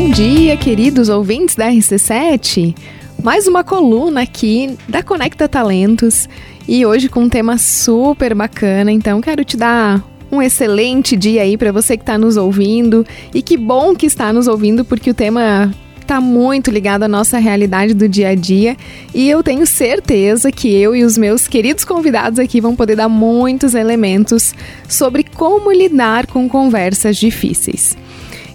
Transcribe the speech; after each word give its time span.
Bom 0.00 0.08
dia, 0.08 0.56
queridos 0.56 1.10
ouvintes 1.10 1.54
da 1.54 1.68
RC7. 1.68 2.74
Mais 3.22 3.46
uma 3.46 3.62
coluna 3.62 4.22
aqui 4.22 4.78
da 4.88 5.02
Conecta 5.02 5.46
Talentos 5.46 6.26
e 6.66 6.86
hoje 6.86 7.06
com 7.06 7.24
um 7.24 7.28
tema 7.28 7.58
super 7.58 8.34
bacana. 8.34 8.90
Então, 8.90 9.20
quero 9.20 9.44
te 9.44 9.58
dar 9.58 10.02
um 10.32 10.40
excelente 10.40 11.14
dia 11.18 11.42
aí 11.42 11.54
para 11.54 11.70
você 11.70 11.98
que 11.98 12.02
está 12.02 12.16
nos 12.16 12.38
ouvindo 12.38 13.06
e 13.34 13.42
que 13.42 13.58
bom 13.58 13.94
que 13.94 14.06
está 14.06 14.32
nos 14.32 14.48
ouvindo 14.48 14.86
porque 14.86 15.10
o 15.10 15.14
tema 15.14 15.70
está 16.00 16.18
muito 16.18 16.70
ligado 16.70 17.02
à 17.02 17.08
nossa 17.08 17.36
realidade 17.36 17.92
do 17.92 18.08
dia 18.08 18.30
a 18.30 18.34
dia 18.34 18.78
e 19.14 19.28
eu 19.28 19.42
tenho 19.42 19.66
certeza 19.66 20.50
que 20.50 20.74
eu 20.74 20.96
e 20.96 21.04
os 21.04 21.18
meus 21.18 21.46
queridos 21.46 21.84
convidados 21.84 22.38
aqui 22.38 22.58
vão 22.58 22.74
poder 22.74 22.96
dar 22.96 23.08
muitos 23.08 23.74
elementos 23.74 24.54
sobre 24.88 25.24
como 25.24 25.70
lidar 25.70 26.26
com 26.26 26.48
conversas 26.48 27.18
difíceis. 27.18 27.98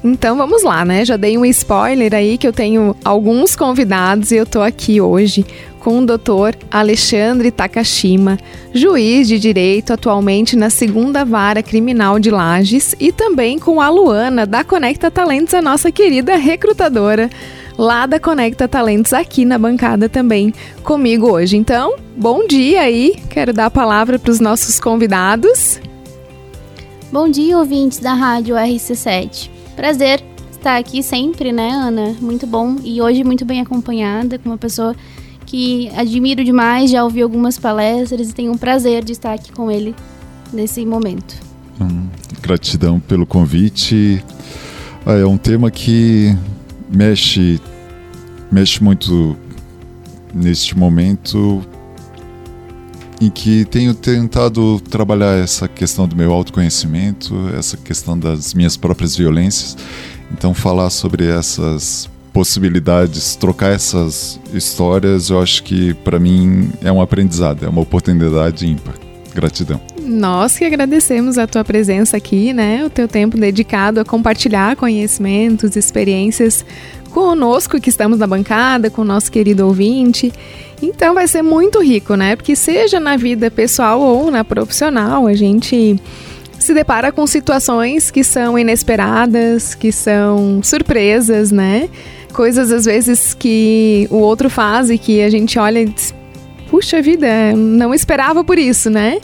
Então 0.04 0.38
vamos 0.38 0.64
lá, 0.64 0.86
né? 0.86 1.04
Já 1.04 1.18
dei 1.18 1.38
um 1.38 1.46
spoiler 1.46 2.14
aí 2.14 2.38
que 2.38 2.48
eu 2.48 2.54
tenho 2.54 2.96
alguns 3.04 3.56
convidados 3.56 4.32
e 4.32 4.36
eu 4.36 4.46
tô 4.46 4.62
aqui 4.62 5.02
hoje 5.02 5.46
com 5.86 6.00
o 6.00 6.06
Dr. 6.06 6.58
Alexandre 6.72 7.52
Takashima, 7.52 8.40
juiz 8.74 9.28
de 9.28 9.38
direito 9.38 9.94
atualmente 9.94 10.56
na 10.56 10.72
segunda 10.72 11.24
vara 11.24 11.62
criminal 11.62 12.18
de 12.18 12.32
Lages, 12.32 12.96
e 13.00 13.12
também 13.12 13.60
com 13.60 13.80
a 13.80 13.88
Luana 13.88 14.48
da 14.48 14.64
Conecta 14.64 15.12
Talentos, 15.12 15.54
a 15.54 15.62
nossa 15.62 15.92
querida 15.92 16.38
recrutadora 16.38 17.30
lá 17.78 18.08
da 18.08 18.20
Conecta 18.20 18.68
Talentos 18.68 19.14
aqui 19.14 19.46
na 19.46 19.60
bancada 19.60 20.10
também 20.10 20.52
comigo 20.84 21.30
hoje. 21.32 21.56
Então, 21.56 21.96
bom 22.18 22.48
dia 22.48 22.82
aí. 22.82 23.16
Quero 23.30 23.54
dar 23.54 23.68
a 23.68 23.72
palavra 23.72 24.18
para 24.18 24.32
os 24.32 24.40
nossos 24.40 24.80
convidados. 24.80 25.80
Bom 27.12 27.30
dia, 27.30 27.60
ouvintes 27.60 28.00
da 28.00 28.16
Rádio 28.16 28.56
RC7. 28.56 29.55
Prazer 29.76 30.24
estar 30.52 30.78
aqui 30.78 31.04
sempre, 31.04 31.52
né, 31.52 31.70
Ana? 31.70 32.16
Muito 32.22 32.48
bom. 32.48 32.78
E 32.84 33.02
hoje 33.02 33.24
muito 33.24 33.46
bem 33.46 33.62
acompanhada 33.62 34.40
com 34.40 34.50
uma 34.50 34.58
pessoa 34.58 34.96
que 35.46 35.90
admiro 35.96 36.44
demais, 36.44 36.90
já 36.90 37.04
ouvi 37.04 37.22
algumas 37.22 37.60
palestras 37.60 38.30
e 38.30 38.34
tenho 38.34 38.52
um 38.52 38.58
prazer 38.58 39.04
de 39.04 39.12
estar 39.12 39.34
aqui 39.34 39.52
com 39.52 39.70
ele 39.70 39.94
nesse 40.52 40.86
momento. 40.86 41.36
Hum, 41.80 42.08
gratidão 42.42 43.00
pelo 43.00 43.26
convite. 43.26 44.24
Ah, 45.06 45.14
é 45.14 45.26
um 45.26 45.38
tema 45.38 45.70
que 45.70 46.36
mexe, 46.90 47.62
mexe 48.52 48.84
muito 48.84 49.38
neste 50.34 50.78
momento 50.78 51.62
em 53.22 53.30
que 53.30 53.66
tenho 53.66 53.94
tentado 53.94 54.80
trabalhar 54.82 55.38
essa 55.38 55.68
questão 55.68 56.08
do 56.08 56.16
meu 56.16 56.32
autoconhecimento, 56.32 57.34
essa 57.58 57.78
questão 57.78 58.18
das 58.18 58.54
minhas 58.54 58.76
próprias 58.76 59.16
violências. 59.16 59.78
Então, 60.32 60.54
falar 60.54 60.90
sobre 60.90 61.26
essas 61.28 62.10
possibilidades, 62.34 63.36
trocar 63.38 63.72
essas 63.72 64.40
histórias, 64.54 65.30
eu 65.30 65.42
acho 65.42 65.64
que 65.64 65.94
para 65.94 66.20
mim 66.20 66.70
é 66.84 66.92
um 66.92 67.02
aprendizado, 67.02 67.66
é 67.66 67.70
uma 67.70 67.82
oportunidade 67.82 68.68
ímpar. 68.68 68.96
Gratidão. 69.34 69.82
Nós 70.02 70.58
que 70.58 70.64
agradecemos 70.64 71.38
a 71.38 71.46
tua 71.46 71.64
presença 71.64 72.16
aqui, 72.16 72.54
né? 72.54 72.86
O 72.86 72.90
teu 72.90 73.08
tempo 73.08 73.38
dedicado 73.38 74.00
a 74.00 74.06
compartilhar 74.06 74.78
conhecimentos, 74.78 75.76
experiências 75.76 76.66
conosco 77.12 77.80
que 77.80 77.90
estamos 77.90 78.20
na 78.20 78.28
bancada, 78.28 78.90
com 78.90 79.02
o 79.02 79.06
nosso 79.06 79.32
querido 79.32 79.66
ouvinte. 79.66 80.34
Então 80.82 81.14
vai 81.14 81.28
ser 81.28 81.42
muito 81.42 81.82
rico, 81.82 82.16
né? 82.16 82.36
Porque 82.36 82.56
seja 82.56 83.00
na 83.00 83.18
vida 83.18 83.50
pessoal 83.50 84.00
ou 84.00 84.30
na 84.30 84.44
profissional, 84.44 85.28
a 85.28 85.34
gente 85.34 86.00
se 86.60 86.74
depara 86.74 87.12
com 87.12 87.26
situações 87.28 88.10
que 88.10 88.24
são 88.24 88.58
inesperadas, 88.58 89.76
que 89.76 89.92
são 89.92 90.62
surpresas, 90.64 91.52
né? 91.52 91.90
Coisas 92.34 92.72
às 92.72 92.86
vezes 92.86 93.34
que 93.34 94.08
o 94.10 94.18
outro 94.18 94.50
faz 94.50 94.90
e 94.90 94.98
que 94.98 95.22
a 95.22 95.30
gente 95.30 95.58
olha 95.58 95.82
e 95.82 95.86
diz, 95.86 96.14
puxa 96.70 97.02
vida, 97.02 97.56
não 97.56 97.94
esperava 97.94 98.44
por 98.44 98.58
isso, 98.58 98.90
né? 98.90 99.20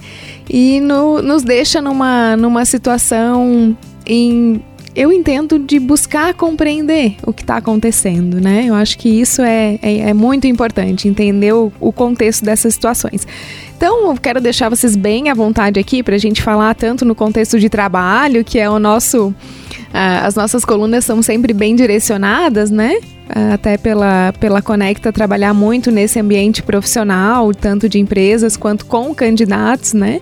E 0.50 0.80
no, 0.80 1.22
nos 1.22 1.44
deixa 1.44 1.82
numa, 1.82 2.38
numa 2.38 2.64
situação 2.66 3.76
em 4.06 4.62
eu 4.96 5.12
entendo 5.12 5.58
de 5.58 5.80
buscar 5.80 6.34
compreender 6.34 7.16
o 7.26 7.32
que 7.32 7.44
está 7.44 7.58
acontecendo, 7.58 8.42
né? 8.42 8.66
Eu 8.68 8.76
acho 8.76 8.98
que 8.98 9.10
isso 9.10 9.42
é, 9.42 9.80
é, 9.82 10.00
é 10.10 10.14
muito 10.14 10.48
importante, 10.48 11.08
entender 11.08 11.54
o, 11.54 11.72
o, 11.80 11.94
contexto 11.94 12.44
dessas 12.44 12.74
situações. 12.74 13.26
Então, 13.76 14.12
eu 14.12 14.18
quero 14.18 14.42
deixar 14.42 14.70
vocês 14.70 14.96
bem 14.96 15.30
à 15.30 15.34
vontade 15.34 15.80
aqui 15.80 16.04
para 16.04 16.16
a 16.16 16.18
gente 16.18 16.42
falar 16.42 16.76
tanto 16.76 17.06
no 17.06 17.16
contexto 17.16 17.60
de 17.60 17.70
trabalho, 17.70 18.44
que 18.44 18.60
é 18.60 18.70
o 18.70 18.80
nosso. 18.80 19.28
Uh, 19.28 20.24
as 20.24 20.36
nossas 20.36 20.64
colunas 20.64 21.04
são 21.04 21.22
sempre 21.22 21.54
bem 21.54 21.76
direcionadas, 21.76 22.70
né? 22.70 22.96
Uh, 23.30 23.54
até 23.54 23.78
pela, 23.78 24.34
pela 24.40 24.62
Conecta 24.62 25.12
trabalhar 25.12 25.54
muito 25.54 25.90
nesse 25.90 26.20
ambiente 26.20 26.62
profissional, 26.62 27.54
tanto 27.54 27.88
de 27.88 27.98
empresas 27.98 28.58
quanto 28.58 28.86
com 28.86 29.14
candidatos, 29.16 29.94
né? 29.94 30.20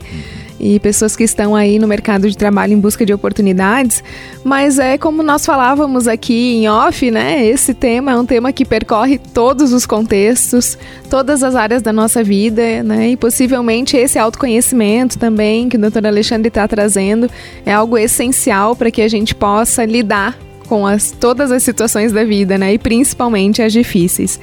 E 0.59 0.79
pessoas 0.79 1.15
que 1.15 1.23
estão 1.23 1.55
aí 1.55 1.79
no 1.79 1.87
mercado 1.87 2.29
de 2.29 2.35
trabalho 2.35 2.73
em 2.73 2.79
busca 2.79 3.05
de 3.05 3.13
oportunidades, 3.13 4.03
mas 4.43 4.77
é 4.77 4.97
como 4.97 5.23
nós 5.23 5.45
falávamos 5.45 6.07
aqui 6.07 6.55
em 6.55 6.69
off, 6.69 7.09
né? 7.09 7.45
Esse 7.45 7.73
tema 7.73 8.11
é 8.11 8.15
um 8.15 8.25
tema 8.25 8.51
que 8.51 8.65
percorre 8.65 9.17
todos 9.17 9.71
os 9.71 9.85
contextos, 9.85 10.77
todas 11.09 11.43
as 11.43 11.55
áreas 11.55 11.81
da 11.81 11.93
nossa 11.93 12.23
vida, 12.23 12.83
né? 12.83 13.09
E 13.09 13.17
possivelmente 13.17 13.95
esse 13.95 14.19
autoconhecimento 14.19 15.17
também 15.17 15.69
que 15.69 15.77
o 15.77 15.79
Dr. 15.79 16.05
Alexandre 16.05 16.49
está 16.49 16.67
trazendo 16.67 17.29
é 17.65 17.71
algo 17.71 17.97
essencial 17.97 18.75
para 18.75 18.91
que 18.91 19.01
a 19.01 19.07
gente 19.07 19.33
possa 19.33 19.85
lidar 19.85 20.37
com 20.67 20.85
as, 20.85 21.11
todas 21.11 21.51
as 21.51 21.63
situações 21.63 22.11
da 22.11 22.23
vida, 22.23 22.57
né? 22.57 22.73
E 22.73 22.77
principalmente 22.77 23.61
as 23.61 23.73
difíceis. 23.73 24.39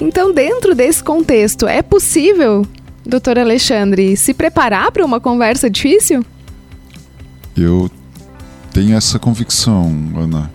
Então, 0.00 0.32
dentro 0.32 0.74
desse 0.74 1.02
contexto, 1.02 1.66
é 1.66 1.82
possível 1.82 2.64
doutor 3.08 3.38
Alexandre, 3.38 4.14
se 4.18 4.34
preparar 4.34 4.92
para 4.92 5.04
uma 5.04 5.18
conversa 5.18 5.70
difícil? 5.70 6.24
Eu 7.56 7.90
tenho 8.70 8.94
essa 8.94 9.18
convicção, 9.18 9.90
Ana. 10.14 10.50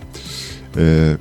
É, 0.76 1.18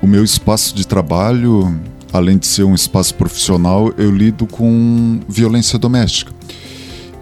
o 0.00 0.06
meu 0.06 0.22
espaço 0.22 0.74
de 0.76 0.86
trabalho, 0.86 1.78
além 2.12 2.38
de 2.38 2.46
ser 2.46 2.62
um 2.62 2.74
espaço 2.74 3.14
profissional, 3.16 3.92
eu 3.98 4.10
lido 4.10 4.46
com 4.46 5.20
violência 5.28 5.76
doméstica. 5.76 6.32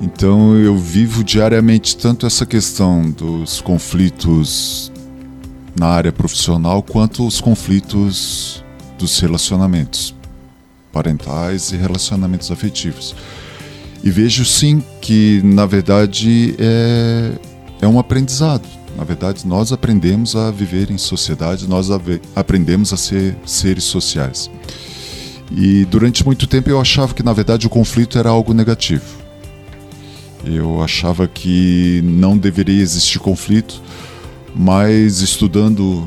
Então 0.00 0.54
eu 0.54 0.76
vivo 0.76 1.24
diariamente 1.24 1.96
tanto 1.96 2.26
essa 2.26 2.44
questão 2.44 3.10
dos 3.10 3.62
conflitos 3.62 4.92
na 5.78 5.86
área 5.86 6.12
profissional 6.12 6.82
quanto 6.82 7.26
os 7.26 7.40
conflitos 7.40 8.62
dos 8.98 9.18
relacionamentos 9.18 10.14
parentais 10.94 11.72
e 11.72 11.76
relacionamentos 11.76 12.52
afetivos. 12.52 13.16
E 14.04 14.10
vejo 14.10 14.44
sim 14.44 14.82
que, 15.00 15.40
na 15.42 15.66
verdade, 15.66 16.54
é, 16.58 17.32
é 17.82 17.88
um 17.88 17.98
aprendizado. 17.98 18.68
Na 18.96 19.02
verdade, 19.02 19.44
nós 19.44 19.72
aprendemos 19.72 20.36
a 20.36 20.52
viver 20.52 20.90
em 20.90 20.98
sociedade, 20.98 21.68
nós 21.68 21.88
aprendemos 22.36 22.92
a 22.92 22.96
ser 22.96 23.36
seres 23.44 23.82
sociais. 23.84 24.48
E 25.50 25.84
durante 25.86 26.24
muito 26.24 26.46
tempo 26.46 26.70
eu 26.70 26.80
achava 26.80 27.12
que, 27.12 27.22
na 27.22 27.32
verdade, 27.32 27.66
o 27.66 27.70
conflito 27.70 28.16
era 28.18 28.28
algo 28.28 28.54
negativo. 28.54 29.04
Eu 30.44 30.82
achava 30.82 31.26
que 31.26 32.00
não 32.04 32.38
deveria 32.38 32.80
existir 32.80 33.18
conflito, 33.18 33.82
mas 34.54 35.22
estudando 35.22 36.06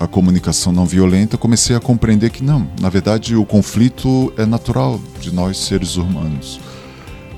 a 0.00 0.06
comunicação 0.06 0.72
não 0.72 0.86
violenta, 0.86 1.36
comecei 1.36 1.76
a 1.76 1.80
compreender 1.80 2.30
que 2.30 2.42
não, 2.42 2.66
na 2.80 2.88
verdade 2.88 3.36
o 3.36 3.44
conflito 3.44 4.32
é 4.38 4.46
natural 4.46 4.98
de 5.20 5.30
nós 5.30 5.58
seres 5.58 5.96
humanos. 5.96 6.58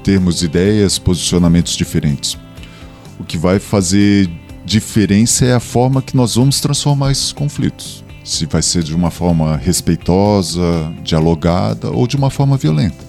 Termos 0.05 0.45
ideias, 0.45 0.97
posicionamentos 0.97 1.77
diferentes. 1.77 2.39
O 3.19 3.25
que 3.25 3.37
vai 3.37 3.59
fazer 3.59 4.31
diferença 4.65 5.45
é 5.45 5.55
a 5.55 5.61
forma 5.61 6.01
que 6.01 6.17
nós 6.17 6.37
vamos 6.37 6.61
transformar 6.61 7.11
esses 7.11 7.33
conflitos. 7.33 8.05
Se 8.25 8.47
vai 8.47 8.63
ser 8.63 8.85
de 8.85 8.95
uma 8.95 9.11
forma 9.11 9.57
respeitosa, 9.57 10.63
dialogada 11.03 11.91
ou 11.91 12.07
de 12.07 12.17
uma 12.17 12.31
forma 12.31 12.57
violenta. 12.57 13.05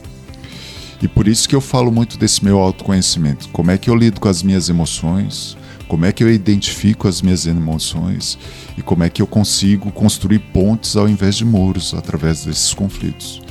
E 1.00 1.08
por 1.08 1.28
isso 1.28 1.48
que 1.48 1.56
eu 1.56 1.62
falo 1.62 1.92
muito 1.92 2.18
desse 2.18 2.44
meu 2.44 2.58
autoconhecimento. 2.58 3.50
Como 3.50 3.70
é 3.70 3.78
que 3.78 3.90
eu 3.90 3.96
lido 3.96 4.20
com 4.20 4.28
as 4.28 4.42
minhas 4.42 4.68
emoções? 4.68 5.56
Como 5.94 6.06
é 6.06 6.12
que 6.12 6.24
eu 6.24 6.34
identifico 6.34 7.08
as 7.08 7.22
minhas 7.22 7.46
emoções 7.46 8.36
e 8.76 8.82
como 8.82 9.04
é 9.04 9.12
que 9.12 9.22
eu 9.22 9.28
consigo 9.28 9.92
construir 9.92 10.40
pontes 10.40 10.96
ao 10.96 11.08
invés 11.08 11.36
de 11.36 11.46
muros 11.46 11.94
através 11.94 12.46
desses 12.46 12.74
conflitos. 12.74 13.44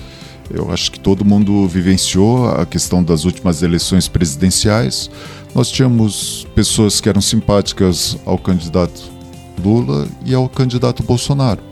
Eu 0.53 0.73
acho 0.73 0.91
que 0.91 0.99
todo 0.99 1.25
mundo 1.25 1.69
vivenciou 1.69 2.49
a 2.49 2.67
questão 2.67 3.01
das 3.01 3.25
últimas 3.25 3.63
eleições 3.63 4.09
presidenciais. 4.09 5.09
Nós 5.55 5.71
tínhamos 5.71 6.45
pessoas 6.53 7.01
que 7.01 7.09
eram 7.09 7.21
simpáticas 7.21 8.17
ao 8.27 8.37
candidato 8.37 9.13
Lula 9.63 10.09
e 10.27 10.35
ao 10.35 10.49
candidato 10.49 11.05
Bolsonaro. 11.05 11.63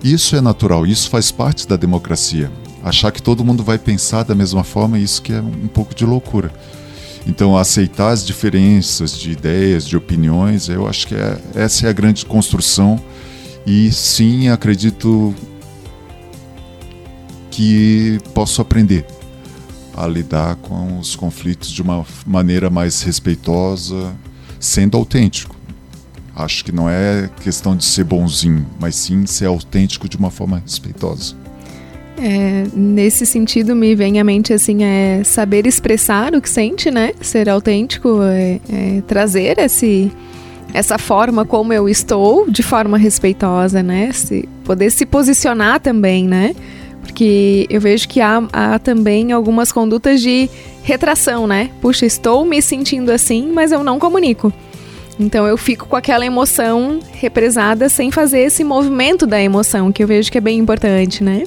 Isso 0.00 0.36
é 0.36 0.40
natural, 0.40 0.86
isso 0.86 1.10
faz 1.10 1.32
parte 1.32 1.66
da 1.66 1.74
democracia. 1.74 2.52
Achar 2.84 3.10
que 3.10 3.20
todo 3.20 3.44
mundo 3.44 3.64
vai 3.64 3.78
pensar 3.78 4.22
da 4.22 4.34
mesma 4.36 4.62
forma, 4.62 4.96
isso 4.96 5.20
que 5.20 5.32
é 5.32 5.40
um 5.40 5.66
pouco 5.66 5.92
de 5.92 6.06
loucura. 6.06 6.52
Então, 7.26 7.56
aceitar 7.56 8.10
as 8.10 8.24
diferenças 8.24 9.16
de 9.16 9.32
ideias, 9.32 9.86
de 9.86 9.96
opiniões, 9.96 10.68
eu 10.68 10.86
acho 10.86 11.06
que 11.06 11.14
é, 11.14 11.38
essa 11.54 11.86
é 11.86 11.90
a 11.90 11.92
grande 11.92 12.24
construção. 12.24 13.00
E 13.66 13.92
sim, 13.92 14.48
acredito 14.48 15.34
que 17.50 18.18
posso 18.32 18.62
aprender 18.62 19.04
a 19.94 20.06
lidar 20.06 20.56
com 20.56 20.98
os 20.98 21.14
conflitos 21.14 21.70
de 21.70 21.82
uma 21.82 22.06
maneira 22.26 22.70
mais 22.70 23.02
respeitosa, 23.02 24.16
sendo 24.58 24.96
autêntico. 24.96 25.54
Acho 26.34 26.64
que 26.64 26.72
não 26.72 26.88
é 26.88 27.28
questão 27.42 27.76
de 27.76 27.84
ser 27.84 28.04
bonzinho, 28.04 28.66
mas 28.78 28.94
sim 28.94 29.26
ser 29.26 29.46
autêntico 29.46 30.08
de 30.08 30.16
uma 30.16 30.30
forma 30.30 30.58
respeitosa. 30.58 31.39
É, 32.22 32.66
nesse 32.74 33.24
sentido, 33.24 33.74
me 33.74 33.94
vem 33.94 34.20
à 34.20 34.24
mente 34.24 34.52
assim, 34.52 34.84
é 34.84 35.24
saber 35.24 35.66
expressar 35.66 36.34
o 36.34 36.42
que 36.42 36.50
sente, 36.50 36.90
né? 36.90 37.14
Ser 37.22 37.48
autêntico, 37.48 38.20
é, 38.22 38.60
é 38.70 39.02
trazer 39.06 39.58
esse, 39.58 40.12
essa 40.74 40.98
forma 40.98 41.46
como 41.46 41.72
eu 41.72 41.88
estou, 41.88 42.50
de 42.50 42.62
forma 42.62 42.98
respeitosa, 42.98 43.82
né? 43.82 44.12
Se, 44.12 44.46
poder 44.64 44.90
se 44.90 45.06
posicionar 45.06 45.80
também, 45.80 46.26
né? 46.26 46.54
Porque 47.00 47.66
eu 47.70 47.80
vejo 47.80 48.06
que 48.06 48.20
há, 48.20 48.42
há 48.52 48.78
também 48.78 49.32
algumas 49.32 49.72
condutas 49.72 50.20
de 50.20 50.50
retração, 50.82 51.46
né? 51.46 51.70
Puxa, 51.80 52.04
estou 52.04 52.44
me 52.44 52.60
sentindo 52.60 53.10
assim, 53.10 53.50
mas 53.50 53.72
eu 53.72 53.82
não 53.82 53.98
comunico. 53.98 54.52
Então 55.18 55.46
eu 55.46 55.56
fico 55.56 55.86
com 55.86 55.96
aquela 55.96 56.24
emoção 56.24 57.00
represada 57.12 57.88
sem 57.88 58.10
fazer 58.10 58.40
esse 58.40 58.62
movimento 58.62 59.26
da 59.26 59.40
emoção, 59.40 59.90
que 59.90 60.02
eu 60.02 60.06
vejo 60.06 60.30
que 60.30 60.36
é 60.36 60.40
bem 60.40 60.58
importante, 60.58 61.24
né? 61.24 61.44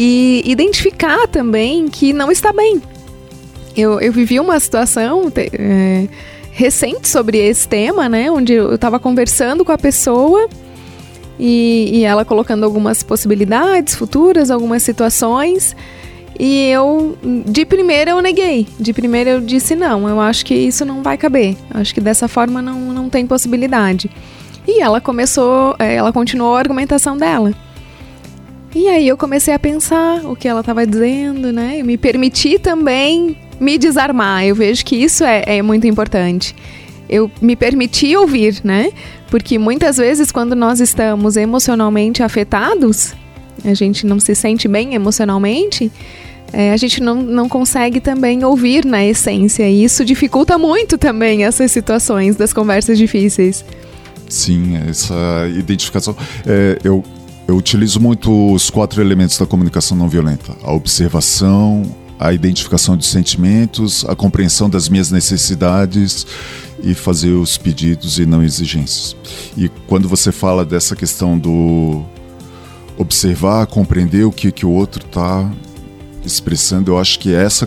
E 0.00 0.44
identificar 0.46 1.26
também 1.26 1.88
que 1.88 2.12
não 2.12 2.30
está 2.30 2.52
bem. 2.52 2.80
Eu, 3.76 4.00
eu 4.00 4.12
vivi 4.12 4.38
uma 4.38 4.60
situação 4.60 5.32
é, 5.36 6.06
recente 6.52 7.08
sobre 7.08 7.38
esse 7.38 7.66
tema, 7.66 8.08
né? 8.08 8.30
Onde 8.30 8.52
eu 8.52 8.76
estava 8.76 9.00
conversando 9.00 9.64
com 9.64 9.72
a 9.72 9.78
pessoa 9.78 10.48
e, 11.36 11.90
e 11.94 12.04
ela 12.04 12.24
colocando 12.24 12.62
algumas 12.62 13.02
possibilidades 13.02 13.96
futuras, 13.96 14.52
algumas 14.52 14.84
situações. 14.84 15.74
E 16.38 16.70
eu, 16.70 17.18
de 17.46 17.64
primeira, 17.64 18.12
eu 18.12 18.22
neguei. 18.22 18.68
De 18.78 18.92
primeira, 18.92 19.30
eu 19.30 19.40
disse: 19.40 19.74
não, 19.74 20.08
eu 20.08 20.20
acho 20.20 20.46
que 20.46 20.54
isso 20.54 20.84
não 20.84 21.02
vai 21.02 21.18
caber. 21.18 21.56
Acho 21.70 21.92
que 21.92 22.00
dessa 22.00 22.28
forma 22.28 22.62
não, 22.62 22.92
não 22.92 23.10
tem 23.10 23.26
possibilidade. 23.26 24.08
E 24.64 24.80
ela 24.80 25.00
começou, 25.00 25.74
é, 25.76 25.96
ela 25.96 26.12
continuou 26.12 26.54
a 26.54 26.60
argumentação 26.60 27.16
dela. 27.16 27.52
E 28.78 28.86
aí 28.86 29.08
eu 29.08 29.16
comecei 29.16 29.52
a 29.52 29.58
pensar 29.58 30.24
o 30.24 30.36
que 30.36 30.46
ela 30.46 30.60
estava 30.60 30.86
dizendo, 30.86 31.52
né? 31.52 31.80
E 31.80 31.82
me 31.82 31.98
permiti 31.98 32.60
também 32.60 33.36
me 33.58 33.76
desarmar. 33.76 34.46
Eu 34.46 34.54
vejo 34.54 34.84
que 34.84 34.94
isso 34.94 35.24
é, 35.24 35.42
é 35.44 35.62
muito 35.62 35.84
importante. 35.88 36.54
Eu 37.08 37.28
me 37.42 37.56
permiti 37.56 38.16
ouvir, 38.16 38.60
né? 38.62 38.92
Porque 39.32 39.58
muitas 39.58 39.96
vezes, 39.96 40.30
quando 40.30 40.54
nós 40.54 40.78
estamos 40.78 41.36
emocionalmente 41.36 42.22
afetados, 42.22 43.14
a 43.64 43.74
gente 43.74 44.06
não 44.06 44.20
se 44.20 44.32
sente 44.36 44.68
bem 44.68 44.94
emocionalmente, 44.94 45.90
é, 46.52 46.70
a 46.70 46.76
gente 46.76 47.02
não, 47.02 47.16
não 47.16 47.48
consegue 47.48 47.98
também 47.98 48.44
ouvir 48.44 48.84
na 48.84 49.04
essência. 49.04 49.68
E 49.68 49.82
isso 49.82 50.04
dificulta 50.04 50.56
muito 50.56 50.96
também 50.96 51.42
essas 51.44 51.72
situações 51.72 52.36
das 52.36 52.52
conversas 52.52 52.96
difíceis. 52.96 53.64
Sim, 54.28 54.76
essa 54.88 55.48
identificação. 55.52 56.16
É, 56.46 56.78
eu 56.84 57.02
eu 57.48 57.56
utilizo 57.56 57.98
muito 57.98 58.52
os 58.52 58.68
quatro 58.68 59.00
elementos 59.00 59.38
da 59.38 59.46
comunicação 59.46 59.96
não 59.96 60.08
violenta: 60.08 60.54
a 60.62 60.70
observação, 60.70 61.82
a 62.20 62.32
identificação 62.32 62.94
de 62.94 63.06
sentimentos, 63.06 64.04
a 64.04 64.14
compreensão 64.14 64.68
das 64.68 64.88
minhas 64.88 65.10
necessidades 65.10 66.26
e 66.82 66.92
fazer 66.92 67.32
os 67.32 67.56
pedidos 67.56 68.18
e 68.18 68.26
não 68.26 68.42
exigências. 68.44 69.16
E 69.56 69.70
quando 69.88 70.06
você 70.06 70.30
fala 70.30 70.64
dessa 70.64 70.94
questão 70.94 71.38
do 71.38 72.04
observar, 72.98 73.66
compreender 73.66 74.24
o 74.24 74.30
que, 74.30 74.52
que 74.52 74.66
o 74.66 74.70
outro 74.70 75.04
está 75.06 75.50
expressando, 76.24 76.92
eu 76.92 76.98
acho 76.98 77.18
que 77.18 77.34
essa 77.34 77.66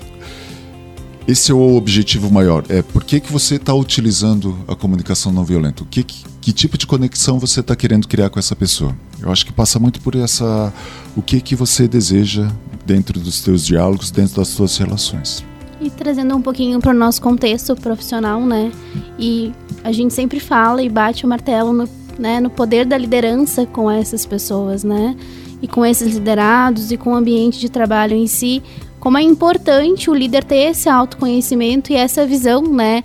esse 1.28 1.52
é 1.52 1.56
o 1.56 1.76
objetivo 1.76 2.30
maior. 2.30 2.64
É 2.70 2.82
por 2.82 3.04
que, 3.04 3.20
que 3.20 3.32
você 3.32 3.56
está 3.56 3.74
utilizando 3.74 4.58
a 4.68 4.76
comunicação 4.76 5.32
não 5.32 5.44
violenta? 5.44 5.84
O 5.84 5.86
que, 5.86 6.04
que, 6.04 6.24
que 6.42 6.52
tipo 6.52 6.76
de 6.76 6.88
conexão 6.88 7.40
você 7.40 7.60
está 7.60 7.76
querendo 7.76 8.08
criar 8.08 8.32
com 8.32 8.40
essa 8.40 8.56
pessoa? 8.56 8.96
Eu 9.22 9.32
acho 9.32 9.46
que 9.46 9.54
passa 9.54 9.78
muito 9.78 10.02
por 10.02 10.16
essa 10.16 10.74
o 11.16 11.22
que 11.22 11.40
que 11.40 11.56
você 11.56 11.88
deseja 11.88 12.50
dentro 12.84 13.20
dos 13.20 13.36
seus 13.36 13.64
diálogos, 13.64 14.10
dentro 14.10 14.38
das 14.38 14.48
suas 14.48 14.76
relações. 14.76 15.46
E 15.80 15.90
trazendo 15.92 16.36
um 16.36 16.42
pouquinho 16.42 16.80
para 16.80 16.92
o 16.92 16.94
nosso 16.94 17.22
contexto 17.22 17.76
profissional, 17.76 18.42
né? 18.42 18.72
E 19.20 19.54
a 19.84 19.92
gente 19.92 20.14
sempre 20.14 20.40
fala 20.40 20.82
e 20.82 20.90
bate 20.90 21.26
o 21.26 21.30
martelo 21.30 21.72
no, 21.72 21.90
né, 22.18 22.40
no 22.40 22.50
poder 22.50 22.86
da 22.86 22.98
liderança 22.98 23.66
com 23.68 23.90
essas 23.90 24.26
pessoas, 24.26 24.84
né? 24.84 25.16
E 25.62 25.68
com 25.68 25.86
esses 25.86 26.16
liderados 26.16 26.92
e 26.92 26.98
com 26.98 27.12
o 27.12 27.16
ambiente 27.16 27.60
de 27.60 27.70
trabalho 27.70 28.16
em 28.16 28.26
si, 28.26 28.64
como 29.00 29.18
é 29.18 29.22
importante 29.22 30.10
o 30.10 30.14
líder 30.14 30.44
ter 30.44 30.72
esse 30.72 30.90
autoconhecimento 30.90 31.92
e 31.92 31.96
essa 31.96 32.26
visão, 32.26 32.62
né? 32.62 33.04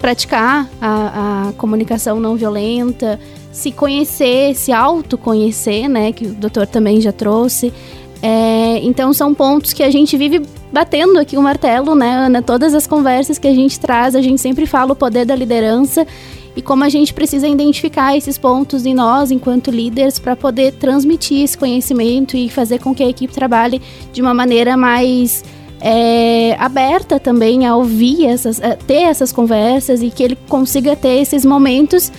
Praticar 0.00 0.68
a, 0.80 1.48
a 1.48 1.52
comunicação 1.52 2.18
não 2.18 2.34
violenta, 2.34 3.20
se 3.52 3.70
conhecer, 3.70 4.56
se 4.56 4.72
autoconhecer, 4.72 5.88
né? 5.88 6.10
Que 6.10 6.26
o 6.26 6.34
doutor 6.34 6.66
também 6.66 7.00
já 7.00 7.12
trouxe. 7.12 7.72
É, 8.22 8.80
então 8.82 9.12
são 9.12 9.32
pontos 9.32 9.72
que 9.72 9.82
a 9.82 9.90
gente 9.90 10.16
vive 10.16 10.42
batendo 10.72 11.18
aqui 11.18 11.36
o 11.36 11.42
martelo, 11.42 11.94
né, 11.94 12.26
Ana? 12.26 12.42
Todas 12.42 12.74
as 12.74 12.86
conversas 12.86 13.38
que 13.38 13.46
a 13.46 13.54
gente 13.54 13.78
traz, 13.78 14.16
a 14.16 14.20
gente 14.20 14.40
sempre 14.40 14.66
fala 14.66 14.92
o 14.92 14.96
poder 14.96 15.24
da 15.24 15.34
liderança 15.34 16.06
e 16.54 16.60
como 16.60 16.84
a 16.84 16.88
gente 16.88 17.14
precisa 17.14 17.46
identificar 17.46 18.16
esses 18.16 18.36
pontos 18.36 18.84
em 18.84 18.94
nós, 18.94 19.30
enquanto 19.30 19.70
líderes, 19.70 20.18
para 20.18 20.34
poder 20.34 20.72
transmitir 20.72 21.44
esse 21.44 21.56
conhecimento 21.56 22.36
e 22.36 22.48
fazer 22.48 22.80
com 22.80 22.94
que 22.94 23.02
a 23.02 23.08
equipe 23.08 23.32
trabalhe 23.32 23.80
de 24.12 24.20
uma 24.20 24.34
maneira 24.34 24.76
mais 24.76 25.44
é, 25.80 26.56
aberta 26.58 27.18
também 27.18 27.66
a 27.66 27.74
ouvir 27.74 28.26
essas, 28.26 28.60
a 28.62 28.76
ter 28.76 29.02
essas 29.02 29.32
conversas 29.32 30.02
e 30.02 30.10
que 30.10 30.22
ele 30.22 30.36
consiga 30.48 30.94
ter 30.94 31.20
esses 31.20 31.44
momentos 31.44 32.12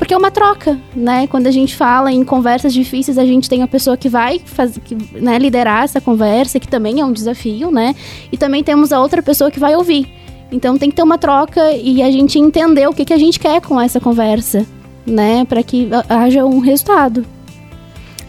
porque 0.00 0.14
é 0.14 0.16
uma 0.16 0.30
troca, 0.30 0.80
né? 0.96 1.26
Quando 1.26 1.46
a 1.46 1.50
gente 1.50 1.76
fala 1.76 2.10
em 2.10 2.24
conversas 2.24 2.72
difíceis, 2.72 3.18
a 3.18 3.24
gente 3.26 3.50
tem 3.50 3.62
a 3.62 3.68
pessoa 3.68 3.98
que 3.98 4.08
vai 4.08 4.38
fazer, 4.38 4.80
que, 4.80 4.96
né, 5.12 5.38
liderar 5.38 5.84
essa 5.84 6.00
conversa, 6.00 6.58
que 6.58 6.66
também 6.66 7.00
é 7.00 7.04
um 7.04 7.12
desafio, 7.12 7.70
né? 7.70 7.94
E 8.32 8.38
também 8.38 8.64
temos 8.64 8.94
a 8.94 9.00
outra 9.00 9.22
pessoa 9.22 9.50
que 9.50 9.60
vai 9.60 9.76
ouvir. 9.76 10.10
Então 10.50 10.78
tem 10.78 10.88
que 10.88 10.96
ter 10.96 11.02
uma 11.02 11.18
troca 11.18 11.72
e 11.72 12.02
a 12.02 12.10
gente 12.10 12.38
entender 12.38 12.88
o 12.88 12.94
que, 12.94 13.04
que 13.04 13.12
a 13.12 13.18
gente 13.18 13.38
quer 13.38 13.60
com 13.60 13.78
essa 13.78 14.00
conversa, 14.00 14.64
né? 15.04 15.44
Para 15.44 15.62
que 15.62 15.90
haja 16.08 16.46
um 16.46 16.60
resultado. 16.60 17.26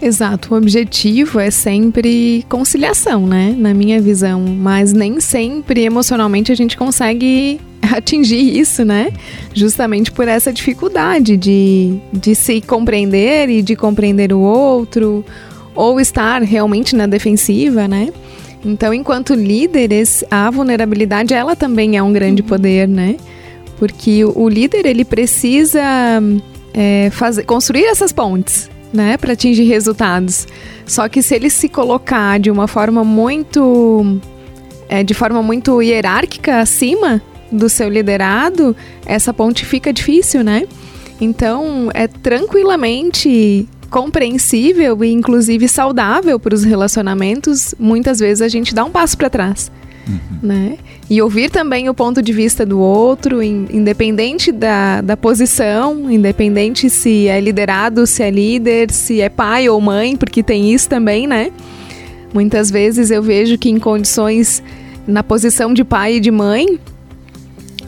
Exato, 0.02 0.56
o 0.56 0.58
objetivo 0.58 1.40
é 1.40 1.52
sempre 1.52 2.44
conciliação, 2.50 3.28
né? 3.28 3.54
Na 3.56 3.72
minha 3.72 4.02
visão, 4.02 4.42
mas 4.42 4.92
nem 4.92 5.20
sempre 5.20 5.84
emocionalmente 5.84 6.52
a 6.52 6.56
gente 6.56 6.76
consegue 6.76 7.62
atingir 7.96 8.58
isso, 8.58 8.84
né? 8.84 9.12
Justamente 9.54 10.12
por 10.12 10.28
essa 10.28 10.52
dificuldade 10.52 11.38
de, 11.38 12.00
de 12.12 12.34
se 12.34 12.62
compreender 12.62 13.48
e 13.48 13.62
de 13.62 13.76
compreender 13.76 14.34
o 14.34 14.40
outro, 14.40 15.24
ou 15.76 16.00
estar 16.00 16.42
realmente 16.42 16.96
na 16.96 17.06
defensiva, 17.06 17.88
né? 17.88 18.12
Então, 18.66 18.92
enquanto 18.92 19.36
líderes, 19.36 20.24
a 20.32 20.50
vulnerabilidade 20.50 21.34
ela 21.34 21.56
também 21.56 21.96
é 21.96 22.02
um 22.02 22.12
grande 22.12 22.42
poder, 22.42 22.88
né? 22.88 23.18
Porque 23.78 24.26
o 24.26 24.50
líder 24.50 24.88
ele 24.88 25.06
precisa 25.06 25.80
é, 26.74 27.10
fazer, 27.12 27.44
construir 27.44 27.86
essas 27.86 28.12
pontes, 28.12 28.70
né, 28.94 29.18
para 29.18 29.34
atingir 29.34 29.64
resultados. 29.64 30.48
Só 30.86 31.08
que 31.08 31.22
se 31.22 31.36
ele 31.36 31.50
se 31.50 31.70
colocar 31.70 32.40
de 32.40 32.52
uma 32.52 32.68
forma 32.68 33.04
muito, 33.04 34.20
é, 34.90 35.04
de 35.04 35.14
forma 35.14 35.42
muito 35.42 35.82
hierárquica 35.82 36.60
acima 36.60 37.22
do 37.52 37.70
seu 37.70 37.90
liderado, 37.90 38.76
essa 39.06 39.34
ponte 39.34 39.66
fica 39.66 39.92
difícil, 39.92 40.44
né? 40.44 40.64
Então, 41.20 41.90
é 41.94 42.08
tranquilamente 42.08 43.68
compreensível 43.90 45.04
e 45.04 45.12
inclusive 45.12 45.68
saudável 45.68 46.40
para 46.40 46.56
os 46.56 46.64
relacionamentos, 46.64 47.76
muitas 47.78 48.20
vezes 48.20 48.42
a 48.42 48.48
gente 48.48 48.74
dá 48.74 48.86
um 48.86 48.90
passo 48.90 49.18
para 49.18 49.30
trás. 49.30 49.70
Uhum. 50.08 50.38
Né? 50.42 50.78
E 51.10 51.22
ouvir 51.22 51.50
também 51.50 51.90
o 51.90 51.94
ponto 51.94 52.22
de 52.22 52.34
vista 52.34 52.66
do 52.66 52.80
outro, 52.80 53.42
independente 53.44 54.52
da, 54.52 55.02
da 55.02 55.16
posição, 55.16 56.10
independente 56.10 56.90
se 56.90 57.28
é 57.28 57.40
liderado, 57.40 58.08
se 58.08 58.24
é 58.24 58.32
líder, 58.32 58.92
se 58.92 59.22
é 59.22 59.30
pai 59.30 59.70
ou 59.70 59.80
mãe, 59.80 60.16
porque 60.16 60.42
tem 60.42 60.74
isso 60.74 60.90
também, 60.90 61.28
né? 61.28 61.52
Muitas 62.34 62.72
vezes 62.72 63.12
eu 63.12 63.22
vejo 63.22 63.58
que 63.58 63.70
em 63.70 63.78
condições, 63.78 64.64
na 65.06 65.22
posição 65.22 65.74
de 65.74 65.84
pai 65.84 66.16
e 66.16 66.20
de 66.20 66.32
mãe, 66.32 66.80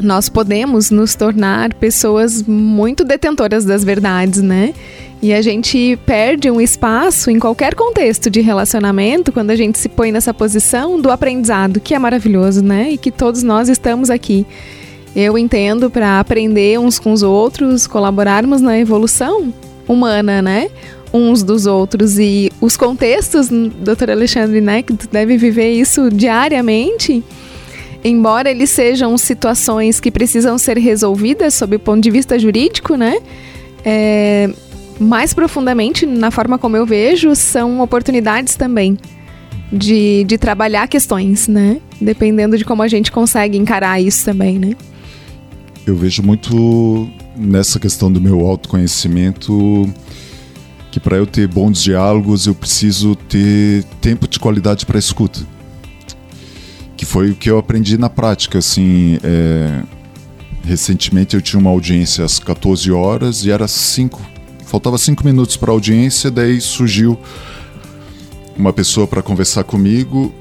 nós 0.01 0.29
podemos 0.29 0.89
nos 0.89 1.15
tornar 1.15 1.73
pessoas 1.73 2.43
muito 2.43 3.03
detentoras 3.03 3.65
das 3.65 3.83
verdades, 3.83 4.41
né? 4.41 4.73
E 5.21 5.31
a 5.33 5.41
gente 5.41 5.97
perde 6.05 6.51
um 6.51 6.59
espaço 6.59 7.31
em 7.31 7.39
qualquer 7.39 7.75
contexto 7.75 8.29
de 8.29 8.41
relacionamento 8.41 9.31
quando 9.31 9.51
a 9.51 9.55
gente 9.55 9.79
se 9.79 9.88
põe 9.88 10.12
nessa 10.12 10.33
posição 10.33 11.00
do 11.00 11.09
aprendizado, 11.09 11.79
que 11.79 11.93
é 11.93 12.00
maravilhoso, 12.00 12.62
né? 12.62 12.91
E 12.91 12.97
que 12.97 13.09
todos 13.09 13.41
nós 13.41 13.69
estamos 13.69 14.09
aqui. 14.09 14.45
Eu 15.15 15.38
entendo 15.38 15.89
para 15.89 16.19
aprender 16.19 16.79
uns 16.79 17.00
com 17.00 17.13
os 17.13 17.23
outros, 17.23 17.88
colaborarmos 17.88 18.62
na 18.62 18.77
evolução 18.77 19.53
humana, 19.88 20.41
né? 20.41 20.69
Uns 21.13 21.43
dos 21.43 21.67
outros 21.67 22.17
e 22.17 22.51
os 22.59 22.75
contextos, 22.75 23.47
doutor 23.47 24.09
Alexandre, 24.09 24.59
né, 24.59 24.81
que 24.81 24.93
deve 25.12 25.38
viver 25.38 25.71
isso 25.71 26.09
diariamente 26.09 27.23
embora 28.03 28.50
eles 28.51 28.69
sejam 28.69 29.17
situações 29.17 30.00
que 30.00 30.12
precisam 30.12 30.57
ser 30.57 30.77
resolvidas 30.77 31.53
sob 31.53 31.75
o 31.75 31.79
ponto 31.79 32.01
de 32.01 32.12
vista 32.12 32.38
jurídico, 32.38 32.95
né? 32.95 33.17
É, 33.86 34.50
mais 35.00 35.33
profundamente, 35.33 36.05
na 36.05 36.31
forma 36.31 36.57
como 36.57 36.75
eu 36.75 36.86
vejo, 36.86 37.36
são 37.36 37.79
oportunidades 37.81 38.55
também 38.55 38.98
de, 39.72 40.24
de 40.25 40.38
trabalhar 40.38 40.88
questões, 40.88 41.48
né? 41.48 41.79
Dependendo 42.00 42.57
de 42.57 42.65
como 42.65 42.81
a 42.83 42.88
gente 42.88 43.12
consegue 43.12 43.57
encarar 43.57 44.00
isso 44.01 44.25
também, 44.25 44.60
né? 44.60 44.75
Eu 45.86 45.95
vejo 45.95 46.22
muito 46.22 47.10
nessa 47.36 47.79
questão 47.79 48.12
do 48.12 48.22
meu 48.22 48.45
autoconhecimento 48.45 49.89
que 50.91 51.00
para 51.00 51.17
eu 51.17 51.25
ter 51.25 51.48
bons 51.48 51.81
diálogos 51.81 52.45
eu 52.45 52.53
preciso 52.53 53.15
ter 53.15 53.83
tempo 54.00 54.27
de 54.27 54.39
qualidade 54.39 54.86
para 54.86 55.00
escuta 55.00 55.52
que 56.95 57.05
foi 57.05 57.31
o 57.31 57.35
que 57.35 57.50
eu 57.50 57.57
aprendi 57.57 57.97
na 57.97 58.09
prática. 58.09 58.59
Assim, 58.59 59.17
é... 59.23 59.81
recentemente 60.63 61.35
eu 61.35 61.41
tinha 61.41 61.59
uma 61.59 61.69
audiência 61.69 62.23
às 62.23 62.39
14 62.39 62.91
horas 62.91 63.45
e 63.45 63.51
era 63.51 63.67
5. 63.67 64.21
Faltava 64.65 64.97
5 64.97 65.23
minutos 65.23 65.55
para 65.55 65.71
a 65.71 65.73
audiência, 65.73 66.31
daí 66.31 66.59
surgiu 66.59 67.17
uma 68.57 68.73
pessoa 68.73 69.07
para 69.07 69.21
conversar 69.21 69.63
comigo 69.63 70.33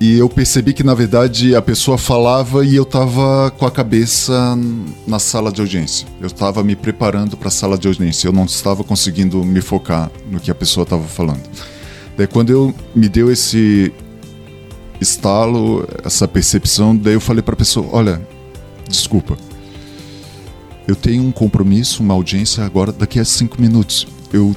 e 0.00 0.16
eu 0.16 0.28
percebi 0.28 0.72
que 0.72 0.84
na 0.84 0.94
verdade 0.94 1.56
a 1.56 1.62
pessoa 1.62 1.98
falava 1.98 2.64
e 2.64 2.76
eu 2.76 2.84
estava 2.84 3.50
com 3.58 3.66
a 3.66 3.70
cabeça 3.70 4.56
na 5.04 5.18
sala 5.18 5.50
de 5.50 5.60
audiência. 5.60 6.06
Eu 6.20 6.28
estava 6.28 6.62
me 6.62 6.76
preparando 6.76 7.36
para 7.36 7.48
a 7.48 7.50
sala 7.50 7.76
de 7.76 7.88
audiência. 7.88 8.28
Eu 8.28 8.32
não 8.32 8.44
estava 8.44 8.84
conseguindo 8.84 9.44
me 9.44 9.60
focar 9.60 10.08
no 10.30 10.38
que 10.38 10.52
a 10.52 10.54
pessoa 10.54 10.84
estava 10.84 11.02
falando. 11.02 11.42
Daí 12.16 12.28
quando 12.28 12.50
eu 12.50 12.72
me 12.94 13.08
deu 13.08 13.30
esse 13.30 13.92
estalo, 15.00 15.88
essa 16.04 16.26
percepção, 16.26 16.96
daí 16.96 17.14
eu 17.14 17.20
falei 17.20 17.42
para 17.42 17.54
a 17.54 17.56
pessoa: 17.56 17.88
olha, 17.92 18.20
desculpa, 18.88 19.36
eu 20.86 20.96
tenho 20.96 21.22
um 21.22 21.32
compromisso, 21.32 22.02
uma 22.02 22.14
audiência 22.14 22.64
agora, 22.64 22.92
daqui 22.92 23.20
a 23.20 23.24
cinco 23.24 23.60
minutos. 23.60 24.06
Eu, 24.32 24.54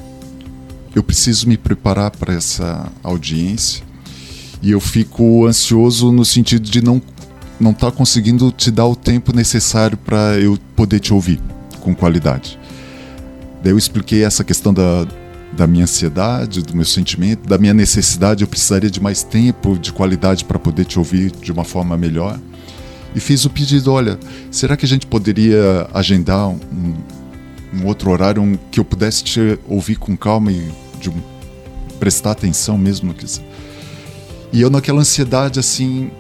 eu 0.96 1.04
preciso 1.04 1.48
me 1.48 1.58
preparar 1.58 2.12
para 2.12 2.34
essa 2.34 2.92
audiência 3.04 3.84
e 4.62 4.72
eu 4.72 4.80
fico 4.80 5.46
ansioso 5.46 6.12
no 6.12 6.26
sentido 6.26 6.70
de 6.70 6.82
não 6.82 7.02
não 7.60 7.72
estar 7.72 7.92
tá 7.92 7.96
conseguindo 7.96 8.52
te 8.52 8.72
dar 8.72 8.88
o 8.88 8.96
tempo 8.96 9.36
necessário 9.36 9.96
para 9.96 10.40
eu 10.40 10.58
poder 10.76 11.00
te 11.00 11.14
ouvir 11.14 11.40
com 11.80 11.94
qualidade. 11.94 12.60
Daí 13.62 13.72
eu 13.72 13.78
expliquei 13.78 14.24
essa 14.24 14.44
questão 14.44 14.74
da, 14.74 15.08
da 15.54 15.68
minha 15.68 15.84
ansiedade, 15.84 16.62
do 16.62 16.76
meu 16.76 16.86
sentimento, 16.86 17.48
da 17.48 17.58
minha 17.58 17.74
necessidade. 17.74 18.44
Eu 18.44 18.48
precisaria 18.48 18.90
de 18.90 19.02
mais 19.02 19.24
tempo, 19.24 19.78
de 19.78 19.92
qualidade 19.92 20.46
para 20.46 20.58
poder 20.58 20.86
te 20.86 20.98
ouvir 20.98 21.32
de 21.32 21.52
uma 21.52 21.64
forma 21.64 21.98
melhor. 21.98 22.40
E 23.16 23.20
fiz 23.20 23.46
o 23.46 23.50
pedido: 23.50 23.92
olha, 23.92 24.18
será 24.50 24.78
que 24.78 24.86
a 24.86 24.88
gente 24.88 25.06
poderia 25.06 25.88
agendar 25.94 26.48
um, 26.50 26.94
um 27.74 27.86
outro 27.86 28.12
horário 28.12 28.42
um, 28.42 28.58
que 28.70 28.80
eu 28.80 28.86
pudesse 28.86 29.24
te 29.24 29.60
ouvir 29.68 29.96
com 29.96 30.16
calma 30.16 30.52
e 30.52 30.72
de 31.00 31.12
prestar 32.00 32.32
atenção 32.32 32.78
mesmo 32.78 33.10
no 33.10 33.14
que. 33.14 33.26
E 34.54 34.62
eu, 34.62 34.70
naquela 34.70 35.00
ansiedade, 35.00 35.60
assim, 35.60 36.12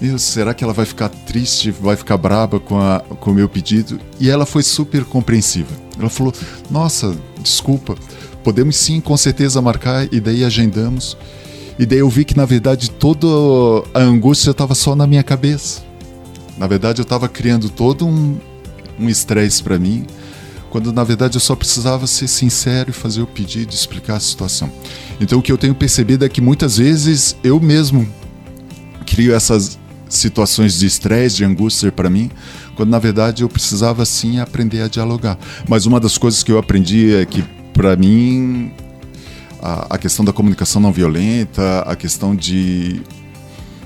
meu, 0.00 0.18
será 0.18 0.52
que 0.52 0.62
ela 0.62 0.72
vai 0.72 0.84
ficar 0.84 1.08
triste, 1.08 1.70
vai 1.70 1.96
ficar 1.96 2.16
braba 2.16 2.60
com, 2.60 2.78
a, 2.78 3.00
com 3.00 3.30
o 3.30 3.34
meu 3.34 3.48
pedido? 3.48 3.98
E 4.20 4.28
ela 4.28 4.44
foi 4.44 4.62
super 4.62 5.04
compreensiva. 5.04 5.72
Ela 5.98 6.10
falou: 6.10 6.32
Nossa, 6.70 7.16
desculpa, 7.42 7.96
podemos 8.44 8.76
sim, 8.76 9.00
com 9.00 9.16
certeza, 9.16 9.60
marcar, 9.60 10.06
e 10.12 10.20
daí 10.20 10.44
agendamos. 10.44 11.16
E 11.78 11.86
daí 11.86 11.98
eu 11.98 12.08
vi 12.08 12.24
que, 12.24 12.36
na 12.36 12.44
verdade, 12.44 12.90
toda 12.90 13.26
a 13.92 14.00
angústia 14.00 14.50
estava 14.50 14.74
só 14.74 14.94
na 14.94 15.06
minha 15.06 15.24
cabeça. 15.24 15.82
Na 16.56 16.68
verdade, 16.68 17.00
eu 17.00 17.04
estava 17.04 17.28
criando 17.28 17.68
todo 17.68 18.06
um 18.06 18.38
estresse 19.08 19.60
um 19.60 19.64
para 19.64 19.78
mim, 19.78 20.06
quando 20.70 20.92
na 20.92 21.02
verdade 21.02 21.36
eu 21.36 21.40
só 21.40 21.56
precisava 21.56 22.06
ser 22.06 22.28
sincero 22.28 22.90
e 22.90 22.92
fazer 22.92 23.22
o 23.22 23.26
pedido, 23.26 23.72
explicar 23.72 24.16
a 24.16 24.20
situação. 24.20 24.70
Então, 25.20 25.38
o 25.38 25.42
que 25.42 25.50
eu 25.50 25.58
tenho 25.58 25.74
percebido 25.74 26.24
é 26.24 26.28
que 26.28 26.40
muitas 26.40 26.76
vezes 26.76 27.36
eu 27.42 27.58
mesmo 27.58 28.08
crio 29.06 29.34
essas 29.34 29.78
situações 30.08 30.78
de 30.78 30.86
estresse, 30.86 31.36
de 31.36 31.44
angústia 31.44 31.90
para 31.90 32.10
mim, 32.10 32.30
quando 32.76 32.90
na 32.90 32.98
verdade 32.98 33.42
eu 33.42 33.48
precisava 33.48 34.04
sim 34.04 34.38
aprender 34.38 34.82
a 34.82 34.88
dialogar. 34.88 35.38
Mas 35.68 35.86
uma 35.86 35.98
das 35.98 36.18
coisas 36.18 36.42
que 36.42 36.52
eu 36.52 36.58
aprendi 36.58 37.14
é 37.14 37.24
que 37.24 37.44
para 37.74 37.94
mim, 37.96 38.72
a, 39.60 39.94
a, 39.96 39.98
questão 39.98 40.24
da 40.24 40.32
comunicação 40.32 40.80
não 40.80 40.92
violenta, 40.92 41.80
a 41.80 41.94
questão 41.94 42.34
de 42.34 43.02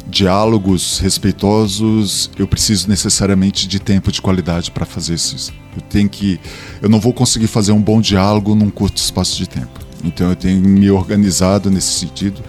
diálogos 0.07 0.99
respeitosos, 1.01 2.31
eu 2.39 2.47
preciso 2.47 2.89
necessariamente 2.89 3.67
de 3.67 3.81
tempo 3.81 4.13
de 4.13 4.23
qualidade 4.23 4.71
para 4.71 4.87
fazer 4.87 5.15
isso. 5.15 5.53
Eu 5.75 5.83
tenho 5.83 6.09
que, 6.09 6.39
eu 6.81 6.89
não 6.89 7.01
vou 7.01 7.13
conseguir 7.13 7.47
fazer 7.47 7.73
um 7.73 7.83
bom 7.83 8.01
diálogo 8.01 8.55
num 8.55 8.71
curto 8.71 8.99
espaço 8.99 9.37
de 9.37 9.49
tempo. 9.49 9.81
Então 10.05 10.31
eu 10.31 10.37
tenho 10.37 10.61
me 10.61 10.91
organizado 10.91 11.71
nesse 11.71 11.93
sentido, 12.01 12.43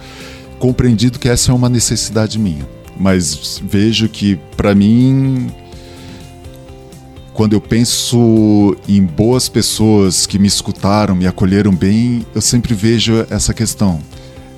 compreendido 0.58 1.18
que 1.18 1.28
essa 1.28 1.50
é 1.50 1.54
uma 1.54 1.68
necessidade 1.68 2.38
minha. 2.38 2.66
Mas 2.98 3.60
vejo 3.64 4.08
que 4.08 4.36
para 4.56 4.74
mim 4.74 5.50
quando 7.32 7.52
eu 7.52 7.60
penso 7.60 8.76
em 8.88 9.02
boas 9.02 9.48
pessoas 9.48 10.26
que 10.26 10.38
me 10.38 10.48
escutaram, 10.48 11.14
me 11.14 11.26
acolheram 11.26 11.74
bem, 11.74 12.26
eu 12.34 12.40
sempre 12.40 12.74
vejo 12.74 13.24
essa 13.30 13.54
questão. 13.54 14.00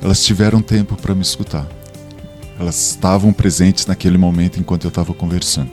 Elas 0.03 0.25
tiveram 0.25 0.61
tempo 0.61 0.97
para 0.97 1.15
me 1.15 1.23
escutar. 1.23 1.67
Elas 2.59 2.91
estavam 2.91 3.33
presentes 3.33 3.87
naquele 3.87 4.19
momento 4.19 4.59
enquanto 4.59 4.85
eu 4.85 4.89
estava 4.89 5.13
conversando. 5.15 5.71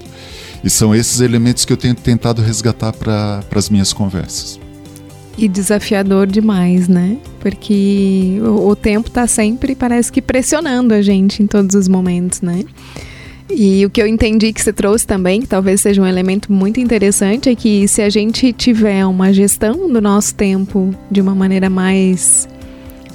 E 0.63 0.70
são 0.70 0.94
esses 0.94 1.22
elementos 1.22 1.65
que 1.65 1.72
eu 1.72 1.77
tenho 1.77 1.96
tentado 1.96 2.41
resgatar 2.41 2.94
para 2.94 3.44
as 3.56 3.70
minhas 3.70 3.94
conversas. 3.94 4.60
E 5.38 5.48
desafiador 5.48 6.27
demais, 6.27 6.89
né? 6.89 7.18
Porque 7.39 8.39
o, 8.41 8.70
o 8.70 8.75
tempo 8.75 9.08
está 9.08 9.25
sempre, 9.25 9.74
parece 9.74 10.12
que 10.12 10.22
pressionando 10.22 10.94
a 10.94 11.01
gente 11.01 11.41
em 11.41 11.48
todos 11.48 11.75
os 11.75 11.88
momentos, 11.88 12.41
né? 12.41 12.65
E 13.50 13.84
o 13.84 13.89
que 13.89 14.01
eu 14.01 14.06
entendi 14.06 14.53
que 14.53 14.62
você 14.62 14.72
trouxe 14.72 15.08
também, 15.08 15.41
que 15.41 15.48
talvez 15.48 15.82
seja 15.82 16.01
um 16.01 16.06
elemento 16.06 16.51
muito 16.51 16.79
interessante, 16.79 17.50
é 17.50 17.56
que 17.56 17.88
se 17.88 18.01
a 18.01 18.10
gente 18.10 18.53
tiver 18.53 19.06
uma 19.06 19.34
gestão 19.34 19.91
do 19.91 20.00
nosso 20.00 20.36
tempo 20.36 20.94
de 21.10 21.20
uma 21.20 21.34
maneira 21.34 21.70
mais, 21.70 22.48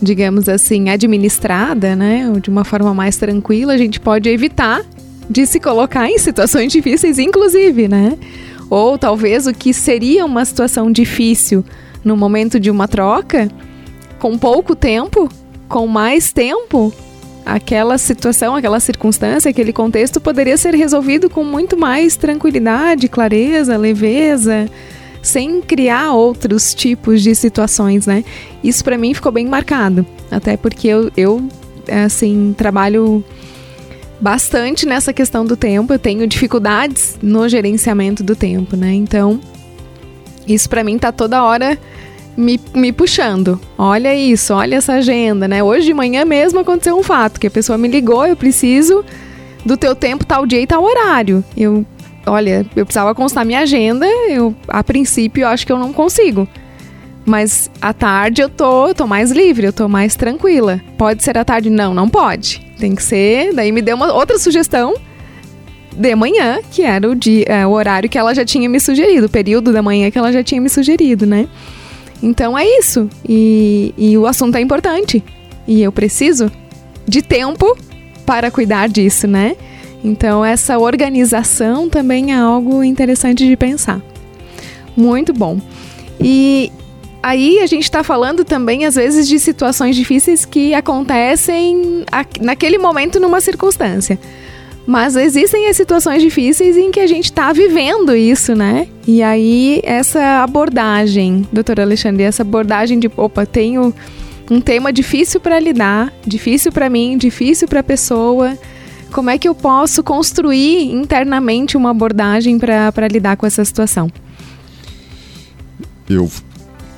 digamos 0.03 0.49
assim, 0.49 0.88
administrada, 0.88 1.95
né, 1.95 2.29
ou 2.29 2.41
de 2.41 2.50
uma 2.50 2.64
forma 2.64 2.93
mais 2.93 3.17
tranquila, 3.17 3.75
a 3.75 3.79
gente 3.79 4.00
pode 4.00 4.29
evitar 4.29 4.85
de 5.31 5.47
se 5.47 5.61
colocar 5.61 6.11
em 6.11 6.19
situações 6.19 6.73
difíceis, 6.73 7.19
inclusive, 7.19 7.88
né? 7.88 8.19
Ou 8.69 8.99
talvez 8.99 9.47
o 9.47 9.55
que 9.55 9.73
seria 9.73 10.25
uma 10.25 10.45
situação 10.45 10.91
difícil 10.91 11.64
no 12.05 12.17
momento 12.17 12.59
de 12.59 12.71
uma 12.71 12.88
troca, 12.88 13.49
com 14.19 14.37
pouco 14.37 14.75
tempo, 14.75 15.29
com 15.69 15.87
mais 15.87 16.33
tempo, 16.33 16.93
aquela 17.44 17.98
situação, 17.98 18.54
aquela 18.54 18.80
circunstância, 18.80 19.50
aquele 19.50 19.72
contexto 19.72 20.20
poderia 20.20 20.56
ser 20.56 20.74
resolvido 20.74 21.28
com 21.28 21.44
muito 21.44 21.76
mais 21.76 22.16
tranquilidade, 22.16 23.08
clareza, 23.08 23.76
leveza, 23.76 24.68
sem 25.22 25.60
criar 25.60 26.12
outros 26.12 26.74
tipos 26.74 27.22
de 27.22 27.34
situações, 27.34 28.06
né? 28.06 28.24
Isso 28.62 28.82
para 28.84 28.96
mim 28.96 29.12
ficou 29.14 29.32
bem 29.32 29.46
marcado, 29.46 30.06
até 30.30 30.56
porque 30.56 30.88
eu, 30.88 31.10
eu 31.16 31.46
assim 32.04 32.54
trabalho 32.56 33.22
bastante 34.20 34.86
nessa 34.86 35.12
questão 35.12 35.44
do 35.44 35.56
tempo, 35.56 35.92
eu 35.92 35.98
tenho 35.98 36.26
dificuldades 36.26 37.18
no 37.22 37.48
gerenciamento 37.48 38.22
do 38.22 38.34
tempo, 38.34 38.76
né? 38.76 38.92
Então, 38.94 39.40
isso 40.46 40.68
para 40.68 40.84
mim 40.84 40.98
tá 40.98 41.12
toda 41.12 41.42
hora 41.42 41.78
me, 42.37 42.61
me 42.75 42.93
puxando. 42.93 43.61
Olha 43.76 44.14
isso, 44.14 44.55
olha 44.55 44.76
essa 44.76 44.95
agenda, 44.95 45.47
né? 45.49 45.62
Hoje 45.62 45.87
de 45.87 45.95
manhã 45.95 46.25
mesmo 46.25 46.61
aconteceu 46.61 46.97
um 46.97 47.03
fato, 47.03 47.41
que 47.41 47.47
a 47.47 47.50
pessoa 47.50 47.79
me 47.79 47.88
ligou, 47.88 48.26
eu 48.26 48.37
preciso 48.37 49.05
do 49.64 49.76
teu 49.76 49.95
tempo 49.95 50.25
tal 50.25 50.47
dia 50.47 50.61
e 50.61 50.67
tal 50.67 50.83
horário. 50.83 51.45
Eu, 51.57 51.85
olha, 52.26 52.67
eu 52.76 52.85
precisava 52.85 53.14
constar 53.14 53.45
minha 53.45 53.61
agenda, 53.61 54.07
eu 54.29 54.55
a 54.69 54.83
princípio 54.83 55.43
eu 55.43 55.49
acho 55.49 55.67
que 55.67 55.73
eu 55.73 55.79
não 55.79 55.93
consigo. 55.93 56.49
Mas 57.26 57.71
à 57.81 57.93
tarde 57.93 58.43
eu 58.43 58.50
tô, 58.50 58.88
eu 58.88 58.95
tô 58.95 59.07
mais 59.07 59.31
livre, 59.31 59.67
eu 59.67 59.73
tô 59.73 59.88
mais 59.88 60.14
tranquila. 60.14 60.81
Pode 60.99 61.25
ser 61.25 61.38
à 61.38 61.45
tarde? 61.45 61.71
Não, 61.71 61.95
não 61.95 62.09
pode. 62.09 62.61
Tem 62.79 62.95
que 62.95 63.03
ser. 63.03 63.55
Daí 63.55 63.73
me 63.73 63.81
deu 63.81 63.97
uma 63.97 64.12
outra 64.12 64.38
sugestão 64.38 64.95
de 65.97 66.14
manhã, 66.14 66.59
que 66.71 66.83
era 66.83 67.09
o 67.09 67.14
dia, 67.14 67.45
é, 67.47 67.67
o 67.67 67.71
horário 67.71 68.11
que 68.11 68.19
ela 68.19 68.35
já 68.35 68.45
tinha 68.45 68.69
me 68.69 68.81
sugerido, 68.81 69.26
o 69.26 69.31
período 69.31 69.73
da 69.73 69.81
manhã 69.81 70.11
que 70.11 70.19
ela 70.19 70.33
já 70.33 70.43
tinha 70.43 70.61
me 70.61 70.69
sugerido, 70.69 71.25
né? 71.25 71.49
Então 72.25 72.57
é 72.57 72.66
isso. 72.66 73.09
E, 73.28 73.93
e 73.99 74.16
o 74.16 74.26
assunto 74.26 74.57
é 74.57 74.61
importante. 74.61 75.23
E 75.69 75.83
eu 75.83 75.93
preciso 75.93 76.50
de 77.07 77.21
tempo 77.21 77.76
para 78.25 78.50
cuidar 78.50 78.88
disso, 78.88 79.26
né? 79.26 79.54
Então, 80.02 80.45
essa 80.45 80.78
organização 80.78 81.88
também 81.88 82.33
é 82.33 82.37
algo 82.37 82.83
interessante 82.83 83.47
de 83.47 83.57
pensar. 83.57 84.02
Muito 84.97 85.33
bom. 85.35 85.61
E 86.19 86.73
aí 87.23 87.61
a 87.61 87.66
gente 87.66 87.85
está 87.85 88.02
falando 88.02 88.43
também, 88.45 88.87
às 88.87 88.95
vezes, 88.95 89.28
de 89.28 89.38
situações 89.38 89.95
difíceis 89.95 90.47
que 90.47 90.75
acontecem 90.75 92.04
naquele 92.40 92.78
momento 92.78 93.21
numa 93.21 93.40
circunstância. 93.40 94.19
Mas 94.87 95.16
existem 95.16 95.69
as 95.69 95.76
situações 95.76 96.23
difíceis 96.23 96.76
em 96.76 96.90
que 96.90 97.00
a 97.00 97.07
gente 97.07 97.26
está 97.26 97.52
vivendo 97.52 98.14
isso, 98.14 98.54
né? 98.54 98.88
E 99.06 99.23
aí, 99.23 99.80
essa 99.84 100.42
abordagem, 100.42 101.46
doutora 101.52 101.82
Alexandre, 101.82 102.23
essa 102.23 102.42
abordagem 102.42 102.99
de, 102.99 103.11
opa, 103.16 103.44
tenho 103.44 103.94
um 104.50 104.61
tema 104.61 104.92
difícil 104.92 105.40
para 105.40 105.61
lidar, 105.61 106.12
difícil 106.26 106.73
para 106.73 106.88
mim, 106.88 107.18
difícil 107.18 107.68
para 107.68 107.80
a 107.80 107.82
pessoa. 107.82 108.56
Como 109.12 109.28
é 109.30 109.38
que 109.38 109.49
eu 109.49 109.54
posso 109.54 110.02
construir 110.02 110.90
internamente 110.90 111.76
uma 111.76 111.90
abordagem 111.90 112.58
para 112.58 113.08
lidar 113.11 113.37
com 113.37 113.46
essa 113.46 113.64
situação? 113.64 114.11
Eu, 116.08 116.30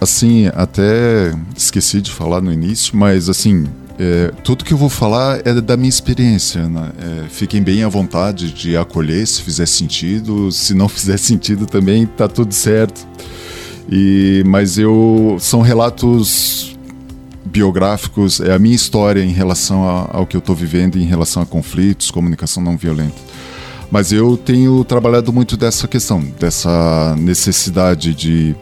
assim, 0.00 0.46
até 0.54 1.34
esqueci 1.56 2.00
de 2.00 2.10
falar 2.10 2.40
no 2.40 2.52
início, 2.52 2.96
mas 2.96 3.28
assim, 3.28 3.66
é, 3.98 4.30
tudo 4.44 4.64
que 4.64 4.72
eu 4.72 4.78
vou 4.78 4.88
falar 4.88 5.40
é 5.44 5.54
da 5.60 5.76
minha 5.76 5.88
experiência. 5.88 6.68
Né? 6.68 6.90
É, 6.98 7.28
fiquem 7.28 7.62
bem 7.62 7.82
à 7.82 7.88
vontade 7.88 8.52
de 8.52 8.76
acolher 8.76 9.26
se 9.26 9.42
fizer 9.42 9.66
sentido. 9.66 10.50
Se 10.52 10.74
não 10.74 10.88
fizer 10.88 11.16
sentido 11.16 11.66
também, 11.66 12.06
tá 12.06 12.28
tudo 12.28 12.52
certo. 12.52 13.06
E, 13.90 14.42
mas 14.46 14.78
eu 14.78 15.36
são 15.40 15.60
relatos 15.60 16.76
biográficos, 17.44 18.40
é 18.40 18.52
a 18.52 18.58
minha 18.58 18.74
história 18.74 19.22
em 19.22 19.32
relação 19.32 19.88
a, 19.88 20.10
ao 20.12 20.26
que 20.26 20.36
eu 20.36 20.40
estou 20.40 20.54
vivendo, 20.54 20.98
em 20.98 21.04
relação 21.04 21.42
a 21.42 21.46
conflitos, 21.46 22.10
comunicação 22.10 22.62
não 22.62 22.76
violenta. 22.76 23.14
Mas 23.90 24.12
eu 24.12 24.36
tenho 24.36 24.84
trabalhado 24.84 25.32
muito 25.32 25.56
dessa 25.56 25.86
questão, 25.86 26.20
dessa 26.38 27.14
necessidade 27.16 28.14
de. 28.14 28.54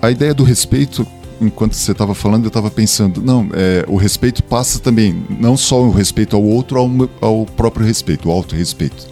A 0.00 0.10
ideia 0.10 0.32
do 0.32 0.42
respeito, 0.42 1.06
enquanto 1.40 1.74
você 1.74 1.92
estava 1.92 2.14
falando, 2.14 2.44
eu 2.44 2.48
estava 2.48 2.70
pensando, 2.70 3.22
não, 3.22 3.48
é, 3.52 3.84
o 3.88 3.96
respeito 3.96 4.42
passa 4.42 4.78
também, 4.78 5.24
não 5.38 5.56
só 5.56 5.82
o 5.82 5.90
respeito 5.90 6.36
ao 6.36 6.42
outro, 6.42 6.78
ao, 6.78 6.90
ao 7.20 7.46
próprio 7.46 7.86
respeito, 7.86 8.28
o 8.28 8.32
auto-respeito. 8.32 9.06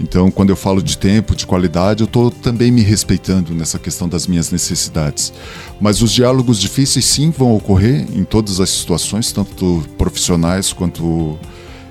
Então, 0.00 0.30
quando 0.30 0.48
eu 0.48 0.56
falo 0.56 0.82
de 0.82 0.96
tempo, 0.96 1.36
de 1.36 1.46
qualidade, 1.46 2.02
eu 2.02 2.06
estou 2.06 2.30
também 2.30 2.70
me 2.70 2.80
respeitando 2.80 3.52
nessa 3.52 3.78
questão 3.78 4.08
das 4.08 4.26
minhas 4.26 4.50
necessidades. 4.50 5.30
Mas 5.78 6.00
os 6.00 6.10
diálogos 6.10 6.58
difíceis, 6.58 7.04
sim, 7.04 7.30
vão 7.30 7.54
ocorrer 7.54 8.06
em 8.14 8.24
todas 8.24 8.60
as 8.60 8.70
situações, 8.70 9.30
tanto 9.30 9.84
profissionais 9.98 10.72
quanto 10.72 11.38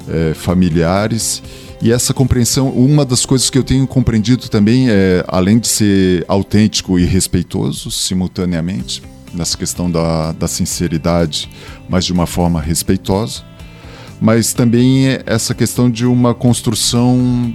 é, 0.08 0.34
familiares. 0.34 1.44
E 1.82 1.92
essa 1.92 2.12
compreensão, 2.12 2.70
uma 2.70 3.06
das 3.06 3.28
coisas 3.28 3.50
que 3.50 3.58
eu 3.58 3.64
tenho 3.64 3.86
compreendido 3.86 4.50
também 4.50 4.90
é, 4.90 5.24
além 5.28 5.60
de 5.60 5.68
ser 5.68 6.26
autêntico 6.28 6.98
e 6.98 7.06
respeitoso 7.06 7.92
simultaneamente, 7.92 9.04
nessa 9.34 9.58
questão 9.58 9.90
da, 9.90 10.32
da 10.34 10.48
sinceridade, 10.48 11.50
mas 11.88 12.06
de 12.06 12.14
uma 12.14 12.26
forma 12.26 12.62
respeitosa, 12.62 13.44
mas 14.22 14.54
também 14.54 15.08
é 15.08 15.24
essa 15.26 15.54
questão 15.54 15.90
de 15.90 16.06
uma 16.06 16.34
construção 16.34 17.54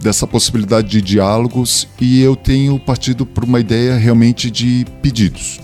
dessa 0.00 0.26
possibilidade 0.26 0.88
de 0.88 1.02
diálogos 1.02 1.88
e 2.00 2.20
eu 2.20 2.36
tenho 2.36 2.78
partido 2.78 3.24
por 3.24 3.44
uma 3.44 3.60
ideia 3.60 3.96
realmente 3.96 4.50
de 4.50 4.84
pedidos. 5.02 5.60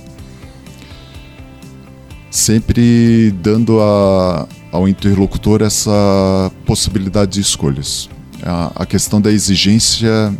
Sempre 2.30 3.30
dando 3.42 3.80
a, 3.80 4.48
ao 4.70 4.88
interlocutor 4.88 5.60
essa 5.60 6.50
possibilidade 6.64 7.32
de 7.32 7.40
escolhas. 7.40 8.08
A, 8.42 8.82
a 8.82 8.86
questão 8.86 9.20
da 9.20 9.30
exigência 9.30 10.34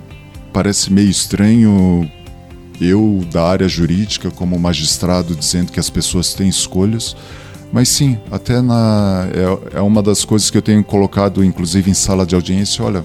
parece 0.53 0.93
meio 0.93 1.11
estranho 1.11 2.11
eu 2.85 3.25
da 3.31 3.45
área 3.45 3.69
jurídica 3.69 4.31
como 4.31 4.59
magistrado 4.59 5.35
dizendo 5.35 5.73
que 5.73 5.81
as 5.81 5.91
pessoas 5.91 6.35
têm 6.35 6.49
escolhas, 6.49 7.17
mas 7.73 7.89
sim, 7.89 8.19
até 8.31 8.61
na 8.61 9.29
é, 9.33 9.79
é 9.79 9.81
uma 9.81 10.03
das 10.03 10.25
coisas 10.25 10.51
que 10.51 10.59
eu 10.59 10.63
tenho 10.63 10.83
colocado 10.85 11.45
inclusive 11.45 11.91
em 11.91 11.95
sala 11.95 12.27
de 12.27 12.35
audiência, 12.35 12.85
olha, 12.85 13.05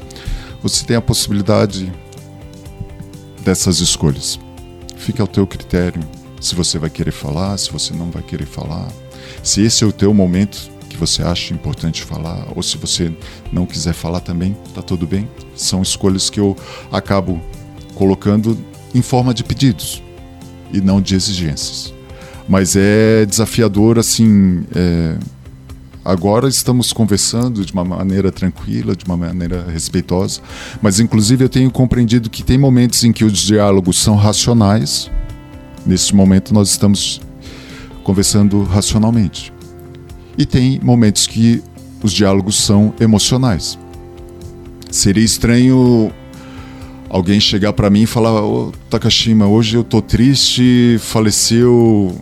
você 0.62 0.86
tem 0.86 0.98
a 0.98 1.02
possibilidade 1.02 1.92
dessas 3.44 3.80
escolhas. 3.80 4.40
Fica 4.98 5.24
ao 5.24 5.28
teu 5.28 5.48
critério 5.48 6.02
se 6.40 6.54
você 6.54 6.78
vai 6.78 6.90
querer 6.90 7.12
falar, 7.12 7.58
se 7.58 7.72
você 7.72 7.94
não 7.94 8.12
vai 8.12 8.22
querer 8.22 8.46
falar, 8.46 8.88
se 9.42 9.62
esse 9.62 9.84
é 9.84 9.88
o 9.88 9.92
teu 9.92 10.14
momento 10.14 10.70
que 10.90 10.98
você 10.98 11.22
acha 11.24 11.54
importante 11.54 12.04
falar, 12.04 12.48
ou 12.56 12.64
se 12.64 12.78
você 12.78 13.14
não 13.52 13.66
quiser 13.66 13.94
falar 13.94 14.20
também, 14.20 14.58
tá 14.74 14.82
tudo 14.82 15.06
bem. 15.06 15.30
São 15.56 15.82
escolhas 15.82 16.30
que 16.30 16.40
eu 16.40 16.56
acabo 16.92 17.42
colocando 17.96 18.58
em 18.94 19.02
forma 19.02 19.34
de 19.34 19.44
pedidos 19.44 20.02
e 20.72 20.82
não 20.82 21.02
de 21.02 21.16
exigências. 21.16 21.94
Mas 22.48 22.76
é 22.76 23.26
desafiador, 23.26 24.00
assim, 24.00 24.64
é, 24.74 25.18
Agora 26.08 26.48
estamos 26.48 26.94
conversando 26.94 27.66
de 27.66 27.74
uma 27.74 27.84
maneira 27.84 28.32
tranquila, 28.32 28.96
de 28.96 29.04
uma 29.04 29.18
maneira 29.18 29.70
respeitosa, 29.70 30.40
mas 30.82 31.02
inclusive 31.02 31.44
eu 31.44 31.50
tenho 31.50 31.70
compreendido 31.70 32.30
que 32.30 32.44
tem 32.44 32.58
momentos 32.58 33.04
em 33.04 33.12
que 33.12 33.26
os 33.26 33.38
diálogos 33.40 34.00
são 34.00 34.16
racionais. 34.16 35.12
Nesse 35.86 36.16
momento 36.16 36.54
nós 36.54 36.70
estamos 36.70 37.20
conversando 38.06 38.64
racionalmente. 38.64 39.52
E 40.38 40.46
tem 40.46 40.80
momentos 40.82 41.28
que 41.28 41.62
os 42.02 42.14
diálogos 42.14 42.56
são 42.56 42.94
emocionais. 43.02 43.78
Seria 44.90 45.26
estranho 45.26 46.10
alguém 47.10 47.40
chegar 47.40 47.74
para 47.74 47.90
mim 47.90 48.04
e 48.04 48.08
falar: 48.08 48.42
"Ô, 48.42 48.68
oh, 48.68 48.72
Takashima, 48.90 49.48
hoje 49.48 49.76
eu 49.76 49.84
tô 49.84 50.02
triste, 50.02 50.98
faleceu 51.00 52.16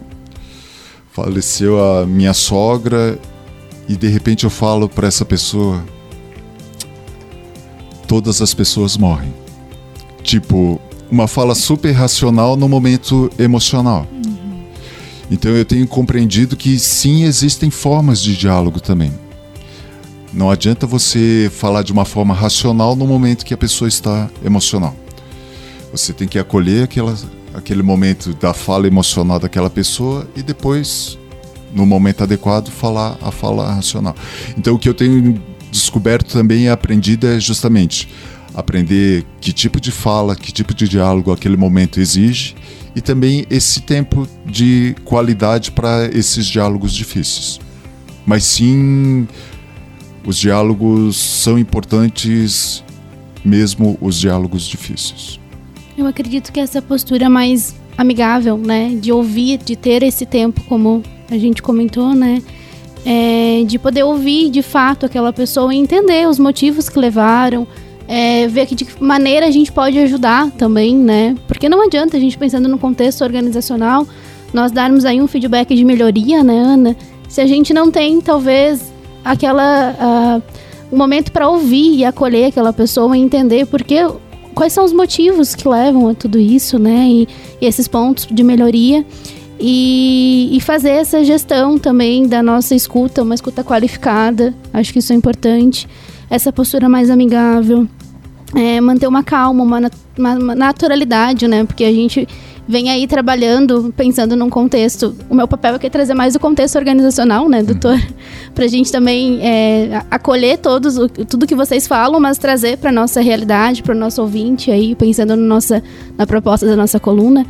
faleceu 1.11 1.81
a 1.81 2.05
minha 2.05 2.33
sogra 2.33 3.17
e 3.87 3.95
de 3.95 4.07
repente 4.09 4.43
eu 4.43 4.49
falo 4.49 4.89
para 4.89 5.07
essa 5.07 5.23
pessoa: 5.23 5.83
todas 8.07 8.41
as 8.41 8.53
pessoas 8.53 8.97
morrem. 8.97 9.33
Tipo, 10.23 10.81
uma 11.09 11.27
fala 11.27 11.55
super 11.55 11.91
racional 11.91 12.57
no 12.57 12.67
momento 12.67 13.29
emocional. 13.37 14.07
Uhum. 14.11 14.63
Então 15.29 15.51
eu 15.51 15.63
tenho 15.63 15.87
compreendido 15.87 16.57
que 16.57 16.77
sim, 16.79 17.23
existem 17.23 17.69
formas 17.69 18.21
de 18.21 18.35
diálogo 18.35 18.79
também. 18.79 19.13
Não 20.35 20.51
adianta 20.51 20.85
você 20.85 21.49
falar 21.51 21.81
de 21.81 21.93
uma 21.93 22.03
forma 22.03 22.33
racional 22.33 22.95
no 22.95 23.07
momento 23.07 23.45
que 23.45 23.53
a 23.53 23.57
pessoa 23.57 23.87
está 23.87 24.29
emocional. 24.43 24.93
Você 25.91 26.11
tem 26.11 26.27
que 26.27 26.37
acolher 26.37 26.83
aquela, 26.83 27.17
aquele 27.53 27.81
momento 27.81 28.33
da 28.33 28.53
fala 28.53 28.85
emocional 28.85 29.39
daquela 29.39 29.69
pessoa 29.69 30.27
e 30.35 30.43
depois 30.43 31.17
no 31.73 31.85
momento 31.85 32.23
adequado, 32.23 32.69
falar 32.69 33.17
a 33.21 33.31
fala 33.31 33.73
racional. 33.73 34.15
Então, 34.57 34.75
o 34.75 34.79
que 34.79 34.87
eu 34.87 34.93
tenho 34.93 35.41
descoberto 35.69 36.31
também 36.31 36.63
e 36.63 36.69
aprendido 36.69 37.27
é 37.27 37.39
justamente 37.39 38.07
aprender 38.53 39.25
que 39.41 39.51
tipo 39.51 39.81
de 39.81 39.91
fala, 39.91 40.35
que 40.35 40.53
tipo 40.53 40.73
de 40.73 40.87
diálogo 40.87 41.33
aquele 41.33 41.57
momento 41.57 41.99
exige 41.99 42.55
e 42.95 43.01
também 43.01 43.45
esse 43.49 43.81
tempo 43.81 44.25
de 44.45 44.95
qualidade 45.03 45.71
para 45.71 46.05
esses 46.13 46.45
diálogos 46.45 46.93
difíceis. 46.93 47.59
Mas 48.25 48.45
sim, 48.45 49.27
os 50.25 50.37
diálogos 50.37 51.15
são 51.17 51.57
importantes, 51.57 52.83
mesmo 53.43 53.97
os 54.01 54.19
diálogos 54.19 54.67
difíceis. 54.67 55.39
Eu 55.97 56.07
acredito 56.07 56.51
que 56.51 56.59
essa 56.59 56.81
postura 56.81 57.29
mais 57.29 57.75
amigável, 57.97 58.57
né, 58.57 58.89
de 58.99 59.11
ouvir, 59.11 59.57
de 59.57 59.75
ter 59.75 60.03
esse 60.03 60.25
tempo 60.25 60.61
como 60.67 61.01
a 61.29 61.37
gente 61.37 61.61
comentou, 61.61 62.13
né? 62.13 62.41
É, 63.05 63.63
de 63.65 63.77
poder 63.77 64.03
ouvir 64.03 64.49
de 64.49 64.63
fato 64.63 65.05
aquela 65.05 65.31
pessoa 65.31 65.73
e 65.73 65.77
entender 65.77 66.27
os 66.27 66.39
motivos 66.39 66.89
que 66.89 66.97
levaram, 66.97 67.67
é, 68.07 68.47
ver 68.47 68.65
que 68.65 68.73
de 68.73 68.83
que 68.83 69.01
maneira 69.01 69.45
a 69.45 69.51
gente 69.51 69.71
pode 69.71 69.97
ajudar 69.99 70.49
também, 70.51 70.95
né? 70.95 71.35
Porque 71.47 71.69
não 71.69 71.85
adianta 71.85 72.17
a 72.17 72.19
gente 72.19 72.37
pensando 72.37 72.67
no 72.67 72.79
contexto 72.79 73.23
organizacional, 73.23 74.07
nós 74.51 74.71
darmos 74.71 75.05
aí 75.05 75.21
um 75.21 75.27
feedback 75.27 75.75
de 75.75 75.85
melhoria, 75.85 76.43
né, 76.43 76.57
Ana? 76.57 76.95
Se 77.29 77.41
a 77.41 77.45
gente 77.45 77.73
não 77.73 77.91
tem, 77.91 78.19
talvez, 78.21 78.91
aquela. 79.25 80.41
Uh, 80.41 80.65
um 80.91 80.97
momento 80.97 81.31
para 81.31 81.49
ouvir 81.49 81.95
e 81.97 82.05
acolher 82.05 82.45
aquela 82.45 82.71
pessoa 82.71 83.17
e 83.17 83.19
entender 83.19 83.65
porque 83.65 83.97
quais 84.53 84.71
são 84.71 84.85
os 84.85 84.93
motivos 84.93 85.55
que 85.55 85.67
levam 85.67 86.07
a 86.07 86.13
tudo 86.13 86.39
isso, 86.39 86.77
né? 86.79 87.07
E, 87.09 87.27
e 87.59 87.65
esses 87.65 87.87
pontos 87.87 88.27
de 88.29 88.43
melhoria 88.43 89.03
e, 89.59 90.49
e, 90.51 90.59
fazer 90.61 90.89
essa 90.89 91.23
gestão 91.23 91.77
também 91.77 92.27
da 92.27 92.43
nossa 92.43 92.75
escuta, 92.75 93.23
uma 93.23 93.35
escuta 93.35 93.63
qualificada, 93.63 94.53
acho 94.73 94.91
que 94.91 94.99
isso 94.99 95.13
é 95.13 95.15
importante, 95.15 95.87
essa 96.29 96.51
postura 96.51 96.89
mais 96.89 97.09
amigável, 97.09 97.87
é, 98.53 98.81
manter 98.81 99.07
uma 99.07 99.23
calma, 99.23 99.63
uma, 99.63 99.91
uma, 100.17 100.55
naturalidade, 100.55 101.47
né? 101.47 101.63
Porque 101.63 101.85
a 101.85 101.91
gente 101.91 102.27
vem 102.67 102.89
aí 102.89 103.07
trabalhando, 103.07 103.93
pensando 103.95 104.35
num 104.35 104.49
contexto. 104.49 105.15
O 105.29 105.35
meu 105.35 105.47
papel 105.47 105.75
aqui 105.75 105.87
é 105.87 105.89
trazer 105.89 106.13
mais 106.13 106.35
o 106.35 106.39
contexto 106.39 106.77
organizacional, 106.77 107.47
né, 107.47 107.63
doutor? 107.63 107.95
Uhum. 108.05 108.51
Para 108.53 108.65
a 108.65 108.67
gente 108.67 108.91
também 108.91 109.39
é, 109.41 110.01
acolher 110.09 110.57
todos, 110.57 110.95
tudo 111.27 111.45
que 111.45 111.55
vocês 111.55 111.85
falam, 111.87 112.19
mas 112.19 112.37
trazer 112.37 112.77
para 112.77 112.91
nossa 112.91 113.19
realidade, 113.19 113.83
para 113.83 113.93
o 113.93 113.97
nosso 113.97 114.21
ouvinte 114.21 114.71
aí, 114.71 114.95
pensando 114.95 115.35
no 115.35 115.45
nossa, 115.45 115.83
na 116.17 116.25
proposta 116.25 116.65
da 116.65 116.75
nossa 116.75 116.99
coluna. 116.99 117.45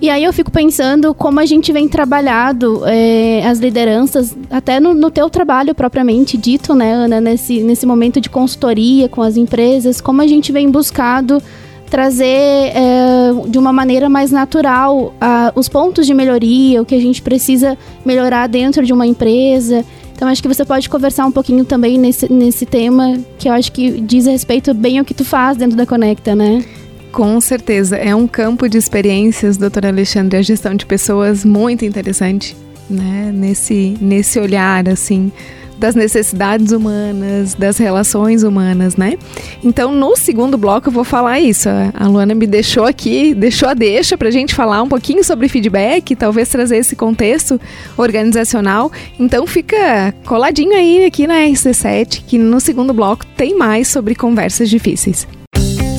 E 0.00 0.10
aí 0.10 0.24
eu 0.24 0.32
fico 0.32 0.50
pensando 0.50 1.14
como 1.14 1.40
a 1.40 1.46
gente 1.46 1.72
vem 1.72 1.88
trabalhado 1.88 2.82
é, 2.86 3.46
as 3.46 3.58
lideranças, 3.58 4.36
até 4.50 4.78
no, 4.78 4.92
no 4.92 5.10
teu 5.10 5.30
trabalho 5.30 5.74
propriamente 5.74 6.36
dito, 6.36 6.74
né, 6.74 6.92
Ana, 6.92 7.20
nesse, 7.20 7.60
nesse 7.60 7.86
momento 7.86 8.20
de 8.20 8.28
consultoria 8.28 9.08
com 9.08 9.22
as 9.22 9.36
empresas, 9.36 10.00
como 10.00 10.20
a 10.20 10.26
gente 10.26 10.52
vem 10.52 10.70
buscado 10.70 11.42
trazer 11.90 12.26
é, 12.26 13.32
de 13.48 13.58
uma 13.58 13.72
maneira 13.72 14.08
mais 14.08 14.30
natural 14.30 15.14
os 15.54 15.68
pontos 15.68 16.06
de 16.06 16.14
melhoria, 16.14 16.82
o 16.82 16.84
que 16.84 16.94
a 16.94 17.00
gente 17.00 17.22
precisa 17.22 17.78
melhorar 18.04 18.46
dentro 18.46 18.84
de 18.84 18.92
uma 18.92 19.06
empresa. 19.06 19.84
Então 20.14 20.28
acho 20.28 20.40
que 20.40 20.48
você 20.48 20.64
pode 20.64 20.88
conversar 20.88 21.26
um 21.26 21.30
pouquinho 21.30 21.64
também 21.64 21.98
nesse, 21.98 22.32
nesse 22.32 22.64
tema, 22.64 23.18
que 23.38 23.48
eu 23.48 23.52
acho 23.52 23.70
que 23.70 24.00
diz 24.00 24.26
respeito 24.26 24.72
bem 24.72 24.98
ao 24.98 25.04
que 25.04 25.12
tu 25.12 25.24
faz 25.24 25.56
dentro 25.56 25.76
da 25.76 25.84
Conecta, 25.84 26.34
né? 26.34 26.64
Com 27.12 27.40
certeza, 27.40 27.96
é 27.96 28.14
um 28.14 28.26
campo 28.26 28.68
de 28.68 28.76
experiências, 28.76 29.56
doutor 29.56 29.86
Alexandre, 29.86 30.38
a 30.38 30.42
gestão 30.42 30.74
de 30.74 30.84
pessoas 30.84 31.44
muito 31.44 31.84
interessante, 31.84 32.56
né? 32.88 33.30
Nesse, 33.32 33.96
nesse 34.00 34.38
olhar, 34.38 34.88
assim, 34.88 35.30
das 35.78 35.94
necessidades 35.94 36.72
humanas, 36.72 37.54
das 37.54 37.78
relações 37.78 38.42
humanas, 38.42 38.96
né? 38.96 39.18
Então, 39.62 39.92
no 39.92 40.16
segundo 40.16 40.56
bloco 40.56 40.88
eu 40.88 40.92
vou 40.92 41.04
falar 41.04 41.40
isso. 41.40 41.68
A 41.94 42.06
Luana 42.06 42.34
me 42.34 42.46
deixou 42.46 42.84
aqui, 42.84 43.34
deixou 43.34 43.68
a 43.68 43.74
deixa 43.74 44.16
para 44.16 44.28
a 44.28 44.30
gente 44.30 44.54
falar 44.54 44.82
um 44.82 44.88
pouquinho 44.88 45.22
sobre 45.24 45.48
feedback, 45.48 46.14
talvez 46.16 46.48
trazer 46.48 46.78
esse 46.78 46.96
contexto 46.96 47.60
organizacional. 47.96 48.90
Então, 49.18 49.46
fica 49.46 50.14
coladinho 50.24 50.74
aí 50.74 51.04
aqui 51.04 51.26
na 51.26 51.34
RC7, 51.34 52.22
que 52.26 52.38
no 52.38 52.60
segundo 52.60 52.92
bloco 52.92 53.26
tem 53.36 53.56
mais 53.56 53.88
sobre 53.88 54.14
conversas 54.14 54.68
difíceis. 54.68 55.26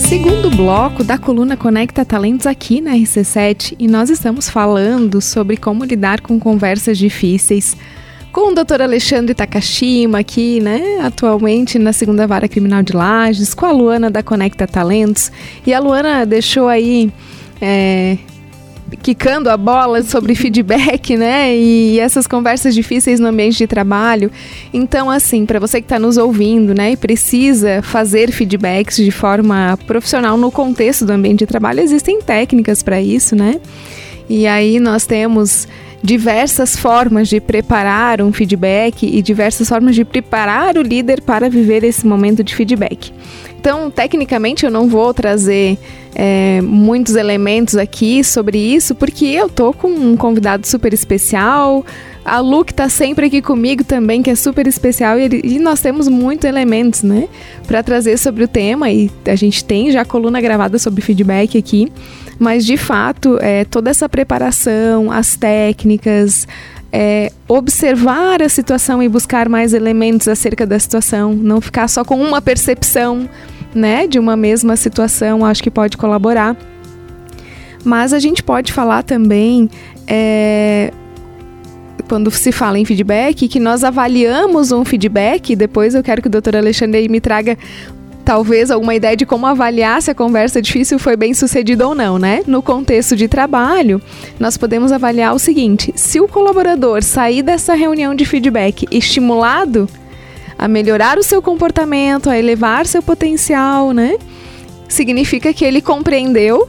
Segundo 0.08 0.50
bloco 0.50 1.04
da 1.04 1.18
coluna 1.18 1.58
Conecta 1.58 2.06
Talentos 2.06 2.48
aqui 2.48 2.80
na 2.80 2.92
RC7 2.92 3.76
e 3.78 3.90
nós 3.90 4.10
estamos 4.10 4.50
falando 4.50 5.20
sobre 5.20 5.58
como 5.58 5.84
lidar 5.84 6.22
com 6.22 6.40
conversas 6.40 6.98
difíceis 6.98 7.76
com 8.32 8.52
o 8.52 8.56
Dr. 8.56 8.82
Alexandre 8.82 9.34
Takashima 9.34 10.20
aqui, 10.20 10.60
né, 10.60 11.00
atualmente 11.02 11.80
na 11.80 11.92
segunda 11.92 12.28
vara 12.28 12.48
criminal 12.48 12.84
de 12.84 12.94
Lages, 12.94 13.54
com 13.54 13.66
a 13.66 13.72
Luana 13.72 14.10
da 14.10 14.22
Conecta 14.22 14.68
Talentos 14.68 15.32
e 15.66 15.74
a 15.74 15.80
Luana 15.80 16.26
deixou 16.26 16.68
aí 16.68 17.12
é, 17.62 18.18
quicando 19.02 19.50
a 19.50 19.58
bola 19.58 20.02
sobre 20.04 20.34
feedback, 20.36 21.16
né? 21.18 21.56
E 21.56 22.00
essas 22.00 22.28
conversas 22.28 22.74
difíceis 22.74 23.20
no 23.20 23.28
ambiente 23.28 23.58
de 23.58 23.68
trabalho. 23.68 24.32
Então, 24.74 25.10
assim, 25.10 25.46
para 25.46 25.60
você 25.60 25.82
que 25.82 25.86
está 25.86 26.00
nos 26.00 26.18
ouvindo, 26.18 26.74
né, 26.74 26.92
e 26.92 26.98
precisa 26.98 27.82
fazer 27.82 28.32
feedbacks 28.32 28.98
de 28.98 29.12
forma 29.12 29.78
profissional 29.86 30.38
no 30.38 30.52
contexto 30.52 31.06
do 31.06 31.12
ambiente 31.12 31.40
de 31.40 31.48
trabalho, 31.48 31.82
existem 31.82 32.22
técnicas 32.22 32.82
para 32.82 33.02
isso, 33.02 33.36
né? 33.36 33.60
E 34.30 34.46
aí 34.46 34.80
nós 34.80 35.06
temos 35.06 35.68
diversas 36.04 36.78
formas 36.78 37.28
de 37.28 37.40
preparar 37.40 38.22
um 38.22 38.32
feedback 38.32 39.06
e 39.06 39.22
diversas 39.22 39.68
formas 39.68 39.96
de 39.96 40.06
preparar 40.06 40.78
o 40.78 40.82
líder 40.82 41.22
para 41.22 41.50
viver 41.50 41.84
esse 41.84 42.06
momento 42.06 42.44
de 42.44 42.56
feedback. 42.56 43.12
Então, 43.60 43.90
tecnicamente, 43.90 44.66
eu 44.66 44.72
não 44.72 44.88
vou 44.88 45.14
trazer 45.14 45.78
é, 46.16 46.62
muitos 46.62 47.16
elementos 47.16 47.76
aqui 47.76 48.24
sobre 48.24 48.58
isso, 48.58 48.96
porque 48.96 49.26
eu 49.26 49.50
tô 49.50 49.74
com 49.74 49.90
um 49.90 50.16
convidado 50.16 50.66
super 50.66 50.94
especial. 50.94 51.86
A 52.28 52.42
Lu 52.42 52.66
que 52.66 52.74
tá 52.74 52.90
sempre 52.90 53.28
aqui 53.28 53.42
comigo 53.42 53.86
também, 53.86 54.22
que 54.22 54.30
é 54.30 54.36
super 54.36 54.68
especial, 54.68 55.18
e, 55.18 55.30
e 55.46 55.60
nós 55.60 55.80
temos 55.80 56.10
muitos 56.10 56.44
elementos, 56.44 57.02
né, 57.02 57.30
para 57.66 57.82
trazer 57.82 58.18
sobre 58.18 58.44
o 58.44 58.48
tema. 58.50 58.92
E 58.92 59.10
a 59.26 59.36
gente 59.36 59.64
tem 59.64 59.90
já 59.94 60.04
coluna 60.04 60.42
gravada 60.42 60.78
sobre 60.78 61.02
feedback 61.02 61.58
aqui, 61.58 61.90
mas 62.38 62.66
de 62.66 62.76
fato, 62.76 63.40
é, 63.42 63.64
toda 63.64 63.90
essa 63.90 64.10
preparação, 64.10 65.10
as 65.10 65.38
técnicas, 65.38 66.46
é, 66.92 67.32
observar 67.48 68.42
a 68.42 68.50
situação 68.50 69.02
e 69.02 69.08
buscar 69.08 69.48
mais 69.48 69.74
elementos 69.74 70.28
acerca 70.28 70.66
da 70.66 70.78
situação, 70.78 71.34
não 71.34 71.62
ficar 71.62 71.88
só 71.88 72.04
com 72.04 72.22
uma 72.22 72.42
percepção, 72.42 73.30
né, 73.74 74.06
de 74.06 74.20
uma 74.20 74.36
mesma 74.36 74.76
situação, 74.76 75.46
acho 75.46 75.64
que 75.64 75.72
pode 75.72 75.96
colaborar. 75.96 76.58
Mas 77.86 78.12
a 78.12 78.20
gente 78.20 78.44
pode 78.44 78.74
falar 78.74 79.02
também, 79.04 79.70
é, 80.06 80.92
quando 82.08 82.32
se 82.32 82.52
fala 82.52 82.80
em 82.80 82.86
feedback, 82.86 83.48
que 83.48 83.60
nós 83.60 83.84
avaliamos 83.84 84.72
um 84.72 84.86
feedback, 84.86 85.56
depois 85.56 85.94
eu 85.94 86.04
quero 86.04 86.22
que 86.22 86.28
o 86.28 86.32
doutor 86.32 86.56
Alexandre 86.56 87.08
me 87.10 87.20
traga 87.20 87.58
talvez 88.28 88.70
alguma 88.70 88.94
ideia 88.94 89.16
de 89.16 89.26
como 89.26 89.46
avaliar 89.46 90.02
se 90.02 90.12
a 90.12 90.16
conversa 90.16 90.62
difícil 90.62 91.00
foi 91.00 91.16
bem 91.16 91.34
sucedida 91.34 91.88
ou 91.88 91.96
não, 91.96 92.20
né? 92.20 92.42
No 92.46 92.62
contexto 92.62 93.16
de 93.16 93.28
trabalho, 93.28 94.02
nós 94.38 94.58
podemos 94.58 94.92
avaliar 94.92 95.34
o 95.34 95.40
seguinte: 95.40 95.94
se 95.96 96.20
o 96.20 96.28
colaborador 96.28 97.02
sair 97.04 97.42
dessa 97.42 97.74
reunião 97.74 98.14
de 98.14 98.26
feedback 98.26 98.86
estimulado 98.92 99.88
a 100.58 100.68
melhorar 100.68 101.18
o 101.18 101.24
seu 101.24 101.42
comportamento, 101.42 102.30
a 102.30 102.38
elevar 102.38 102.86
seu 102.86 103.02
potencial, 103.02 103.94
né? 103.94 104.18
Significa 104.90 105.54
que 105.54 105.64
ele 105.64 105.82
compreendeu 105.82 106.68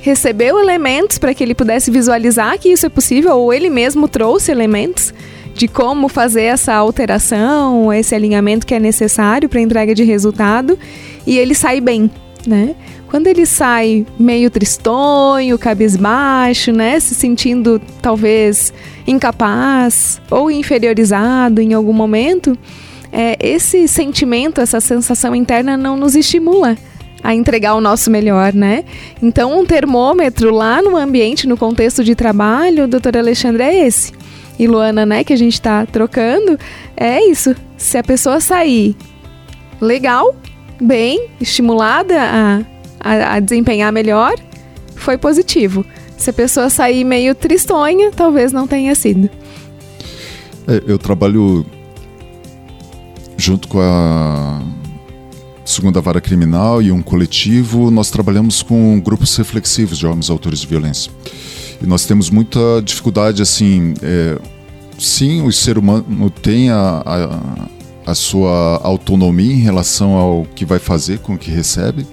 recebeu 0.00 0.58
elementos 0.58 1.18
para 1.18 1.34
que 1.34 1.42
ele 1.42 1.54
pudesse 1.54 1.90
visualizar 1.90 2.58
que 2.58 2.70
isso 2.70 2.86
é 2.86 2.88
possível, 2.88 3.36
ou 3.36 3.52
ele 3.52 3.68
mesmo 3.68 4.08
trouxe 4.08 4.50
elementos 4.50 5.12
de 5.54 5.68
como 5.68 6.08
fazer 6.08 6.44
essa 6.44 6.74
alteração, 6.74 7.92
esse 7.92 8.14
alinhamento 8.14 8.66
que 8.66 8.74
é 8.74 8.80
necessário 8.80 9.48
para 9.48 9.58
a 9.58 9.62
entrega 9.62 9.94
de 9.94 10.04
resultado 10.04 10.78
e 11.26 11.36
ele 11.36 11.54
sai 11.54 11.80
bem, 11.80 12.10
né? 12.46 12.74
Quando 13.08 13.26
ele 13.26 13.44
sai 13.44 14.06
meio 14.18 14.48
tristonho, 14.50 15.58
cabisbaixo, 15.58 16.70
né, 16.70 17.00
se 17.00 17.12
sentindo 17.12 17.82
talvez 18.00 18.72
incapaz 19.04 20.20
ou 20.30 20.48
inferiorizado 20.48 21.60
em 21.60 21.74
algum 21.74 21.92
momento, 21.92 22.56
é, 23.12 23.36
esse 23.40 23.88
sentimento, 23.88 24.60
essa 24.60 24.80
sensação 24.80 25.34
interna 25.34 25.76
não 25.76 25.96
nos 25.96 26.14
estimula 26.14 26.78
a 27.22 27.34
entregar 27.34 27.74
o 27.74 27.80
nosso 27.80 28.10
melhor, 28.10 28.52
né? 28.52 28.84
Então, 29.22 29.58
um 29.58 29.64
termômetro 29.64 30.54
lá 30.54 30.80
no 30.80 30.96
ambiente, 30.96 31.46
no 31.46 31.56
contexto 31.56 32.02
de 32.02 32.14
trabalho, 32.14 32.88
doutor 32.88 33.16
Alexandre, 33.16 33.62
é 33.62 33.86
esse 33.86 34.12
e 34.60 34.66
Luana, 34.66 35.06
né, 35.06 35.24
que 35.24 35.32
a 35.32 35.36
gente 35.36 35.54
está 35.54 35.86
trocando, 35.86 36.58
é 36.94 37.24
isso. 37.24 37.56
Se 37.78 37.96
a 37.96 38.02
pessoa 38.02 38.40
sair 38.40 38.94
legal, 39.80 40.36
bem, 40.78 41.28
estimulada 41.40 42.14
a, 42.20 42.62
a, 43.00 43.34
a 43.36 43.40
desempenhar 43.40 43.90
melhor, 43.90 44.34
foi 44.96 45.16
positivo. 45.16 45.82
Se 46.18 46.28
a 46.28 46.32
pessoa 46.34 46.68
sair 46.68 47.04
meio 47.04 47.34
tristonha, 47.34 48.10
talvez 48.10 48.52
não 48.52 48.66
tenha 48.66 48.94
sido. 48.94 49.30
É, 50.68 50.82
eu 50.86 50.98
trabalho 50.98 51.64
junto 53.38 53.66
com 53.66 53.80
a 53.80 54.60
segunda 55.70 56.00
vara 56.00 56.20
criminal 56.20 56.82
e 56.82 56.90
um 56.90 57.00
coletivo, 57.00 57.90
nós 57.90 58.10
trabalhamos 58.10 58.62
com 58.62 59.00
grupos 59.00 59.36
reflexivos 59.36 59.98
de 59.98 60.06
homens 60.06 60.28
autores 60.28 60.60
de 60.60 60.66
violência. 60.66 61.10
E 61.80 61.86
nós 61.86 62.04
temos 62.04 62.28
muita 62.28 62.58
dificuldade, 62.84 63.40
assim, 63.40 63.94
é, 64.02 64.38
sim, 64.98 65.42
o 65.42 65.52
ser 65.52 65.78
humano 65.78 66.28
tem 66.28 66.70
a, 66.70 67.02
a, 67.06 68.10
a, 68.10 68.14
sua 68.14 68.80
autonomia 68.82 69.54
em 69.54 69.60
relação 69.60 70.12
ao 70.12 70.46
que 70.54 70.64
vai 70.64 70.78
fazer 70.78 71.20
com 71.20 71.34
o 71.34 71.38
que 71.38 71.50
recebe. 71.50 72.06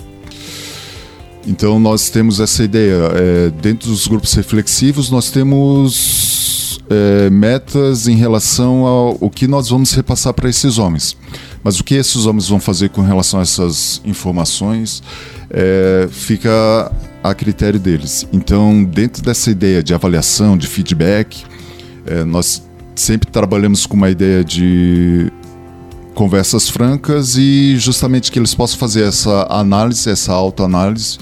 Então 1.46 1.80
nós 1.80 2.10
temos 2.10 2.39
essa 2.39 2.63
ideia. 2.63 3.12
É, 3.15 3.50
dentro 3.50 3.89
dos 3.89 4.08
grupos 4.08 4.34
reflexivos, 4.34 5.10
nós 5.10 5.32
temos 5.32 6.80
é, 6.89 7.30
metas 7.30 8.08
em 8.08 8.15
relação 8.15 8.86
ao 8.86 9.17
o 9.20 9.30
que 9.30 9.48
nós 9.48 9.70
vamos 9.70 9.91
repassar 9.93 10.34
para 10.34 10.50
esses 10.50 10.78
homens. 10.78 11.17
Mas 11.68 11.82
o 11.82 11.84
que 11.84 11.96
esses 11.96 12.26
homens 12.26 12.48
vão 12.48 12.62
fazer 12.62 12.88
com 12.92 13.02
relação 13.02 13.42
a 13.42 13.44
essas 13.44 14.02
informações 14.06 15.04
é, 15.50 16.08
fica 16.10 16.90
a 17.22 17.36
critério 17.36 17.78
deles. 17.78 18.26
Então, 18.32 18.86
dentro 18.86 19.22
dessa 19.22 19.52
ideia 19.52 19.84
de 19.84 19.94
avaliação, 19.94 20.58
de 20.58 20.66
feedback, 20.66 21.44
é, 22.06 22.24
nós 22.24 22.64
sempre 22.96 23.30
trabalhamos 23.30 23.86
com 23.86 23.98
uma 23.98 24.10
ideia 24.10 24.46
de 24.46 25.30
conversas 26.16 26.70
francas 26.70 27.36
e 27.36 27.76
justamente 27.76 28.32
que 28.32 28.40
eles 28.40 28.56
possam 28.56 28.80
fazer 28.80 29.04
essa 29.04 29.46
análise, 29.50 30.10
essa 30.10 30.32
autoanálise. 30.32 31.18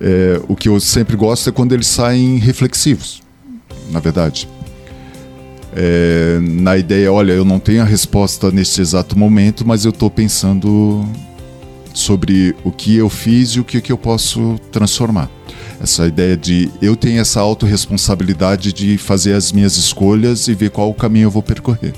É, 0.00 0.40
o 0.48 0.56
que 0.56 0.68
eu 0.68 0.80
sempre 0.80 1.16
gosto 1.16 1.48
é 1.48 1.52
quando 1.52 1.72
eles 1.72 1.86
saem 1.86 2.38
reflexivos, 2.38 3.22
na 3.92 4.00
verdade. 4.00 4.48
É, 5.78 6.38
na 6.40 6.78
ideia, 6.78 7.12
olha, 7.12 7.32
eu 7.32 7.44
não 7.44 7.58
tenho 7.58 7.82
a 7.82 7.84
resposta 7.84 8.50
neste 8.50 8.80
exato 8.80 9.18
momento, 9.18 9.62
mas 9.66 9.84
eu 9.84 9.90
estou 9.90 10.10
pensando 10.10 11.06
sobre 11.92 12.56
o 12.64 12.70
que 12.70 12.96
eu 12.96 13.10
fiz 13.10 13.50
e 13.50 13.60
o 13.60 13.64
que, 13.64 13.82
que 13.82 13.92
eu 13.92 13.98
posso 13.98 14.58
transformar. 14.72 15.30
Essa 15.78 16.06
ideia 16.06 16.34
de 16.34 16.70
eu 16.80 16.96
tenho 16.96 17.20
essa 17.20 17.40
autorresponsabilidade 17.40 18.72
de 18.72 18.96
fazer 18.96 19.34
as 19.34 19.52
minhas 19.52 19.76
escolhas 19.76 20.48
e 20.48 20.54
ver 20.54 20.70
qual 20.70 20.94
caminho 20.94 21.26
eu 21.26 21.30
vou 21.30 21.42
percorrer. 21.42 21.92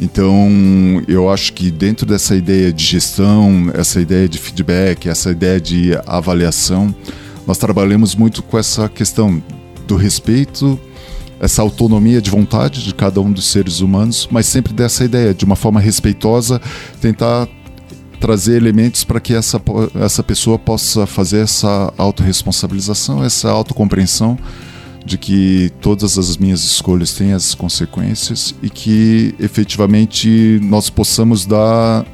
Então, 0.00 1.02
eu 1.08 1.28
acho 1.28 1.52
que 1.54 1.72
dentro 1.72 2.06
dessa 2.06 2.36
ideia 2.36 2.72
de 2.72 2.84
gestão, 2.84 3.68
essa 3.74 4.00
ideia 4.00 4.28
de 4.28 4.38
feedback, 4.38 5.08
essa 5.08 5.32
ideia 5.32 5.60
de 5.60 5.90
avaliação, 6.06 6.94
nós 7.46 7.58
trabalhamos 7.58 8.14
muito 8.14 8.44
com 8.44 8.56
essa 8.56 8.88
questão 8.88 9.42
do 9.88 9.96
respeito, 9.96 10.78
essa 11.42 11.60
autonomia 11.60 12.22
de 12.22 12.30
vontade 12.30 12.84
de 12.84 12.94
cada 12.94 13.20
um 13.20 13.32
dos 13.32 13.46
seres 13.46 13.80
humanos, 13.80 14.28
mas 14.30 14.46
sempre 14.46 14.72
dessa 14.72 15.04
ideia, 15.04 15.34
de 15.34 15.44
uma 15.44 15.56
forma 15.56 15.80
respeitosa, 15.80 16.62
tentar 17.00 17.48
trazer 18.20 18.56
elementos 18.56 19.02
para 19.02 19.18
que 19.18 19.34
essa, 19.34 19.60
essa 19.96 20.22
pessoa 20.22 20.56
possa 20.56 21.04
fazer 21.04 21.40
essa 21.40 21.92
autorresponsabilização, 21.98 23.24
essa 23.24 23.50
autocompreensão 23.50 24.38
de 25.04 25.18
que 25.18 25.72
todas 25.80 26.16
as 26.16 26.36
minhas 26.36 26.62
escolhas 26.62 27.12
têm 27.12 27.32
as 27.32 27.56
consequências 27.56 28.54
e 28.62 28.70
que 28.70 29.34
efetivamente 29.40 30.60
nós 30.62 30.88
possamos 30.88 31.44
dar 31.44 32.06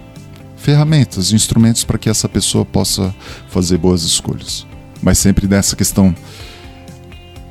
ferramentas, 0.57 1.33
instrumentos 1.33 1.85
para 1.85 1.99
que 1.99 2.09
essa 2.09 2.31
pessoa 2.31 2.65
possa 2.65 3.15
fazer 3.51 3.77
boas 3.77 4.05
escolhas. 4.05 4.67
Mas 5.03 5.19
sempre 5.19 5.47
nessa 5.47 5.77
questão, 5.77 6.15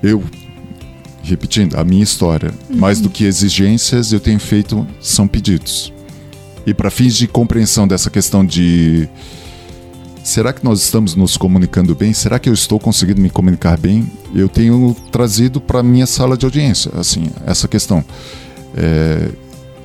eu, 0.02 0.24
repetindo, 1.28 1.76
a 1.76 1.84
minha 1.84 2.04
história, 2.04 2.54
uhum. 2.70 2.78
mais 2.78 3.02
do 3.02 3.10
que 3.10 3.26
exigências, 3.26 4.14
eu 4.14 4.20
tenho 4.20 4.40
feito, 4.40 4.88
são 5.02 5.28
pedidos. 5.28 5.94
E 6.66 6.74
para 6.74 6.90
fins 6.90 7.16
de 7.16 7.28
compreensão 7.28 7.88
dessa 7.88 8.10
questão 8.10 8.46
de 8.46 9.08
será 10.24 10.52
que 10.52 10.64
nós 10.64 10.82
estamos 10.82 11.16
nos 11.16 11.38
comunicando 11.38 11.96
bem? 11.96 12.12
Será 12.12 12.38
que 12.38 12.50
eu 12.50 12.54
estou 12.54 12.80
conseguindo 12.80 13.22
me 13.22 13.30
comunicar 13.30 13.78
bem? 13.78 14.12
Eu 14.36 14.50
tenho 14.50 14.96
trazido 15.12 15.62
para 15.62 15.82
minha 15.82 16.06
sala 16.06 16.38
de 16.38 16.46
audiência, 16.46 16.92
assim, 16.98 17.28
essa 17.46 17.68
questão. 17.68 18.04
É, 18.76 19.30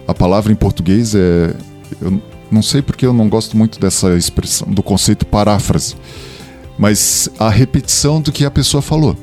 a 0.06 0.12
palavra 0.12 0.52
em 0.52 0.56
português 0.56 1.14
é, 1.14 1.54
eu 2.00 2.20
não 2.50 2.62
sei 2.62 2.82
porque 2.82 3.06
eu 3.06 3.12
não 3.12 3.28
gosto 3.28 3.56
muito 3.56 3.78
dessa 3.78 4.16
expressão, 4.16 4.68
do 4.68 4.82
conceito 4.82 5.24
paráfrase, 5.24 5.94
mas 6.76 7.28
a 7.38 7.48
repetição 7.48 8.20
do 8.20 8.32
que 8.32 8.44
a 8.44 8.50
pessoa 8.50 8.82
falou. 8.82 9.16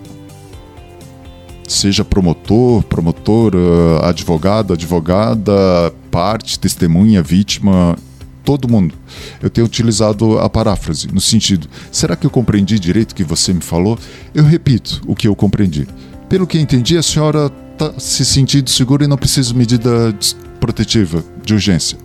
Seja 1.69 2.03
promotor, 2.03 2.81
promotora, 2.83 3.59
advogado, 4.01 4.73
advogada, 4.73 5.93
parte, 6.09 6.57
testemunha, 6.57 7.21
vítima, 7.21 7.95
todo 8.43 8.67
mundo. 8.67 8.95
Eu 9.39 9.51
tenho 9.51 9.67
utilizado 9.67 10.39
a 10.39 10.49
paráfrase 10.49 11.07
no 11.13 11.21
sentido: 11.21 11.67
será 11.91 12.15
que 12.15 12.25
eu 12.25 12.31
compreendi 12.31 12.79
direito 12.79 13.11
o 13.11 13.15
que 13.15 13.23
você 13.23 13.53
me 13.53 13.61
falou? 13.61 13.99
Eu 14.33 14.43
repito 14.43 14.99
o 15.05 15.15
que 15.15 15.27
eu 15.27 15.35
compreendi. 15.35 15.87
Pelo 16.27 16.47
que 16.47 16.59
entendi, 16.59 16.97
a 16.97 17.03
senhora 17.03 17.51
está 17.73 17.99
se 17.99 18.25
sentindo 18.25 18.67
segura 18.71 19.03
e 19.03 19.07
não 19.07 19.17
precisa 19.17 19.49
de 19.49 19.57
medida 19.57 20.15
protetiva 20.59 21.23
de 21.45 21.53
urgência. 21.53 21.99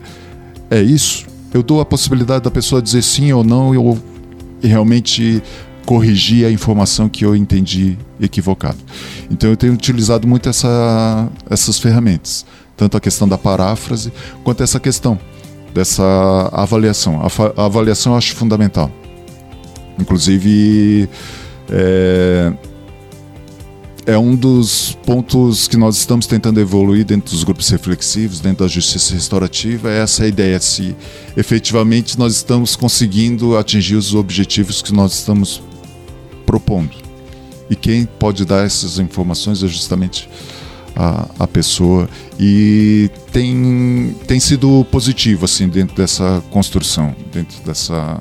É 0.71 0.83
isso? 0.83 1.25
Eu 1.55 1.63
dou 1.63 1.81
a 1.81 1.87
possibilidade 1.87 2.45
da 2.45 2.51
pessoa 2.51 2.83
dizer 2.83 3.01
sim 3.01 3.33
ou 3.33 3.43
não 3.43 3.75
ou 3.75 3.99
realmente 4.63 5.43
corrigir 5.85 6.47
a 6.47 6.51
informação 6.51 7.09
que 7.09 7.25
eu 7.25 7.37
entendi 7.37 7.97
equivocado. 8.21 8.79
Então 9.31 9.51
eu 9.51 9.57
tenho 9.57 9.73
utilizado 9.73 10.27
muito 10.27 10.49
essa, 10.49 11.29
essas 11.49 11.79
ferramentas, 11.79 12.45
tanto 12.77 12.97
a 12.97 13.01
questão 13.01 13.29
da 13.29 13.39
paráfrase 13.39 14.13
quanto 14.43 14.63
essa 14.63 14.81
questão 14.81 15.19
dessa 15.75 16.51
avaliação. 16.53 17.21
A, 17.21 17.63
a 17.63 17.67
avaliação 17.67 18.13
eu 18.13 18.19
acho 18.19 18.35
fundamental. 18.35 18.91
Inclusive, 19.99 21.09
é, 21.71 22.53
é 24.07 24.19
um 24.19 24.35
dos 24.35 24.97
pontos 25.07 25.67
que 25.67 25.77
nós 25.77 25.97
estamos 25.97 26.27
tentando 26.27 26.61
evoluir 26.61 27.05
dentro 27.05 27.31
dos 27.33 27.43
grupos 27.43 27.69
reflexivos, 27.71 28.41
dentro 28.41 28.65
da 28.65 28.69
justiça 28.69 29.15
restaurativa, 29.15 29.91
é 29.91 30.03
essa 30.03 30.27
ideia 30.27 30.61
se 30.61 30.95
efetivamente 31.37 32.19
nós 32.19 32.37
estamos 32.37 32.77
conseguindo 32.77 33.57
atingir 33.57 33.97
os 33.97 34.15
objetivos 34.15 34.83
que 34.83 34.93
nós 34.93 35.15
estamos 35.15 35.63
propondo. 36.47 36.97
E 37.69 37.77
quem 37.77 38.05
pode 38.05 38.45
dar 38.45 38.65
essas 38.65 38.99
informações 38.99 39.63
é 39.63 39.67
justamente 39.67 40.29
a, 40.95 41.29
a 41.41 41.47
pessoa 41.47 42.09
e 42.39 43.11
tem, 43.33 44.15
tem 44.27 44.39
sido 44.39 44.85
positivo 44.91 45.45
assim 45.45 45.69
dentro 45.69 45.97
dessa 45.97 46.43
construção, 46.51 47.15
dentro 47.33 47.57
dessa, 47.65 48.21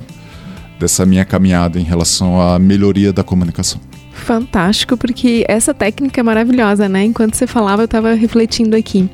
dessa 0.78 1.06
minha 1.06 1.24
caminhada 1.24 1.78
em 1.78 1.84
relação 1.84 2.40
à 2.40 2.58
melhoria 2.58 3.12
da 3.12 3.22
comunicação. 3.22 3.80
Fantástico, 4.12 4.96
porque 4.96 5.44
essa 5.48 5.74
técnica 5.74 6.20
é 6.20 6.22
maravilhosa, 6.22 6.88
né? 6.88 7.04
Enquanto 7.04 7.34
você 7.34 7.46
falava, 7.46 7.82
eu 7.82 7.86
estava 7.86 8.14
refletindo 8.14 8.76
aqui. 8.76 9.10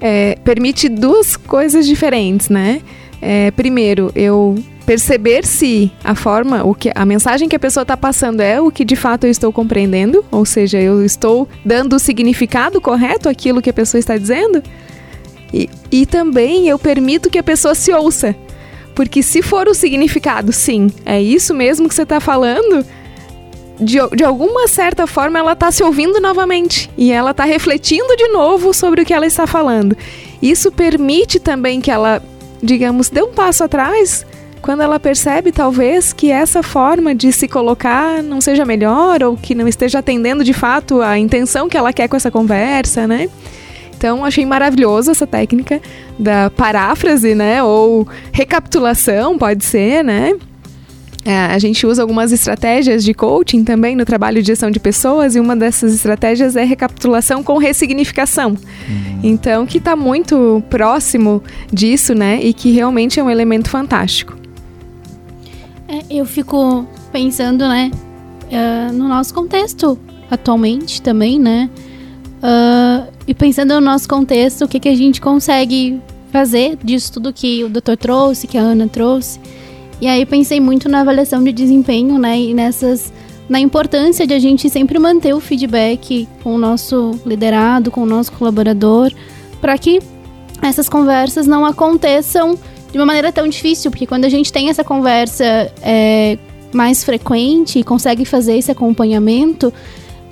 É, 0.00 0.36
permite 0.44 0.88
duas 0.88 1.36
coisas 1.36 1.86
diferentes, 1.86 2.48
né? 2.48 2.80
É, 3.20 3.50
primeiro, 3.50 4.10
eu 4.14 4.56
perceber 4.82 5.44
se 5.46 5.90
a 6.02 6.14
forma, 6.14 6.64
o 6.64 6.74
que 6.74 6.90
a 6.94 7.04
mensagem 7.04 7.48
que 7.48 7.56
a 7.56 7.58
pessoa 7.58 7.82
está 7.82 7.96
passando 7.96 8.40
é 8.40 8.60
o 8.60 8.70
que 8.70 8.84
de 8.84 8.96
fato 8.96 9.24
eu 9.24 9.30
estou 9.30 9.52
compreendendo, 9.52 10.24
ou 10.30 10.44
seja, 10.44 10.80
eu 10.80 11.04
estou 11.04 11.48
dando 11.64 11.96
o 11.96 11.98
significado 11.98 12.80
correto 12.80 13.28
àquilo 13.28 13.62
que 13.62 13.70
a 13.70 13.72
pessoa 13.72 13.98
está 13.98 14.16
dizendo. 14.16 14.62
E, 15.52 15.68
e 15.90 16.06
também 16.06 16.68
eu 16.68 16.78
permito 16.78 17.30
que 17.30 17.38
a 17.38 17.42
pessoa 17.42 17.74
se 17.74 17.92
ouça. 17.92 18.34
Porque 18.94 19.22
se 19.22 19.40
for 19.40 19.68
o 19.68 19.74
significado, 19.74 20.52
sim, 20.52 20.90
é 21.06 21.20
isso 21.20 21.54
mesmo 21.54 21.88
que 21.88 21.94
você 21.94 22.02
está 22.02 22.20
falando, 22.20 22.84
de, 23.80 23.98
de 24.14 24.24
alguma 24.24 24.68
certa 24.68 25.06
forma 25.06 25.38
ela 25.38 25.52
está 25.52 25.70
se 25.70 25.82
ouvindo 25.82 26.20
novamente 26.20 26.90
e 26.96 27.10
ela 27.10 27.30
está 27.30 27.44
refletindo 27.44 28.16
de 28.16 28.28
novo 28.28 28.74
sobre 28.74 29.02
o 29.02 29.04
que 29.04 29.14
ela 29.14 29.26
está 29.26 29.46
falando. 29.46 29.96
Isso 30.42 30.70
permite 30.70 31.40
também 31.40 31.80
que 31.80 31.90
ela, 31.90 32.22
digamos, 32.62 33.08
dê 33.08 33.22
um 33.22 33.32
passo 33.32 33.64
atrás 33.64 34.26
quando 34.62 34.80
ela 34.80 34.98
percebe 35.00 35.50
talvez 35.50 36.12
que 36.12 36.30
essa 36.30 36.62
forma 36.62 37.14
de 37.14 37.32
se 37.32 37.48
colocar 37.48 38.22
não 38.22 38.40
seja 38.40 38.64
melhor 38.64 39.22
ou 39.22 39.36
que 39.36 39.54
não 39.54 39.66
esteja 39.66 39.98
atendendo 39.98 40.44
de 40.44 40.54
fato 40.54 41.02
a 41.02 41.18
intenção 41.18 41.68
que 41.68 41.76
ela 41.76 41.92
quer 41.92 42.08
com 42.08 42.16
essa 42.16 42.30
conversa, 42.30 43.06
né? 43.06 43.28
Então, 43.96 44.24
achei 44.24 44.46
maravilhoso 44.46 45.10
essa 45.10 45.26
técnica 45.26 45.80
da 46.18 46.48
paráfrase, 46.50 47.34
né? 47.34 47.62
Ou 47.62 48.06
recapitulação, 48.32 49.36
pode 49.36 49.64
ser, 49.64 50.02
né? 50.02 50.32
É, 51.24 51.36
a 51.36 51.58
gente 51.58 51.86
usa 51.86 52.02
algumas 52.02 52.32
estratégias 52.32 53.04
de 53.04 53.14
coaching 53.14 53.62
também 53.62 53.94
no 53.94 54.04
trabalho 54.04 54.42
de 54.42 54.48
gestão 54.48 54.72
de 54.72 54.80
pessoas 54.80 55.36
e 55.36 55.40
uma 55.40 55.54
dessas 55.54 55.94
estratégias 55.94 56.56
é 56.56 56.64
recapitulação 56.64 57.44
com 57.44 57.58
ressignificação. 57.58 58.50
Uhum. 58.50 59.20
Então, 59.22 59.64
que 59.64 59.78
está 59.78 59.94
muito 59.94 60.62
próximo 60.68 61.42
disso, 61.72 62.12
né? 62.12 62.40
E 62.42 62.52
que 62.52 62.72
realmente 62.72 63.20
é 63.20 63.22
um 63.22 63.30
elemento 63.30 63.70
fantástico. 63.70 64.41
É, 65.92 66.02
eu 66.08 66.24
fico 66.24 66.86
pensando, 67.12 67.68
né, 67.68 67.90
uh, 68.46 68.92
no 68.94 69.06
nosso 69.06 69.34
contexto 69.34 69.98
atualmente 70.30 71.02
também, 71.02 71.38
né? 71.38 71.68
Uh, 72.38 73.12
e 73.28 73.34
pensando 73.34 73.74
no 73.74 73.80
nosso 73.82 74.08
contexto, 74.08 74.64
o 74.64 74.68
que, 74.68 74.80
que 74.80 74.88
a 74.88 74.94
gente 74.94 75.20
consegue 75.20 76.00
fazer 76.32 76.78
disso 76.82 77.12
tudo 77.12 77.30
que 77.30 77.62
o 77.62 77.68
doutor 77.68 77.98
trouxe, 77.98 78.46
que 78.46 78.56
a 78.56 78.62
Ana 78.62 78.88
trouxe. 78.88 79.38
E 80.00 80.08
aí 80.08 80.24
pensei 80.24 80.58
muito 80.58 80.88
na 80.88 81.02
avaliação 81.02 81.44
de 81.44 81.52
desempenho, 81.52 82.18
né? 82.18 82.40
E 82.40 82.54
nessas. 82.54 83.12
Na 83.48 83.60
importância 83.60 84.26
de 84.26 84.32
a 84.32 84.38
gente 84.38 84.70
sempre 84.70 84.98
manter 84.98 85.34
o 85.34 85.40
feedback 85.40 86.26
com 86.42 86.54
o 86.54 86.58
nosso 86.58 87.20
liderado, 87.26 87.90
com 87.90 88.02
o 88.02 88.06
nosso 88.06 88.32
colaborador, 88.32 89.12
para 89.60 89.76
que 89.76 90.00
essas 90.62 90.88
conversas 90.88 91.46
não 91.46 91.66
aconteçam 91.66 92.56
de 92.92 92.98
uma 92.98 93.06
maneira 93.06 93.32
tão 93.32 93.48
difícil, 93.48 93.90
porque 93.90 94.06
quando 94.06 94.26
a 94.26 94.28
gente 94.28 94.52
tem 94.52 94.68
essa 94.68 94.84
conversa 94.84 95.72
é, 95.82 96.38
mais 96.72 97.02
frequente 97.02 97.78
e 97.78 97.84
consegue 97.84 98.24
fazer 98.24 98.56
esse 98.58 98.70
acompanhamento, 98.70 99.72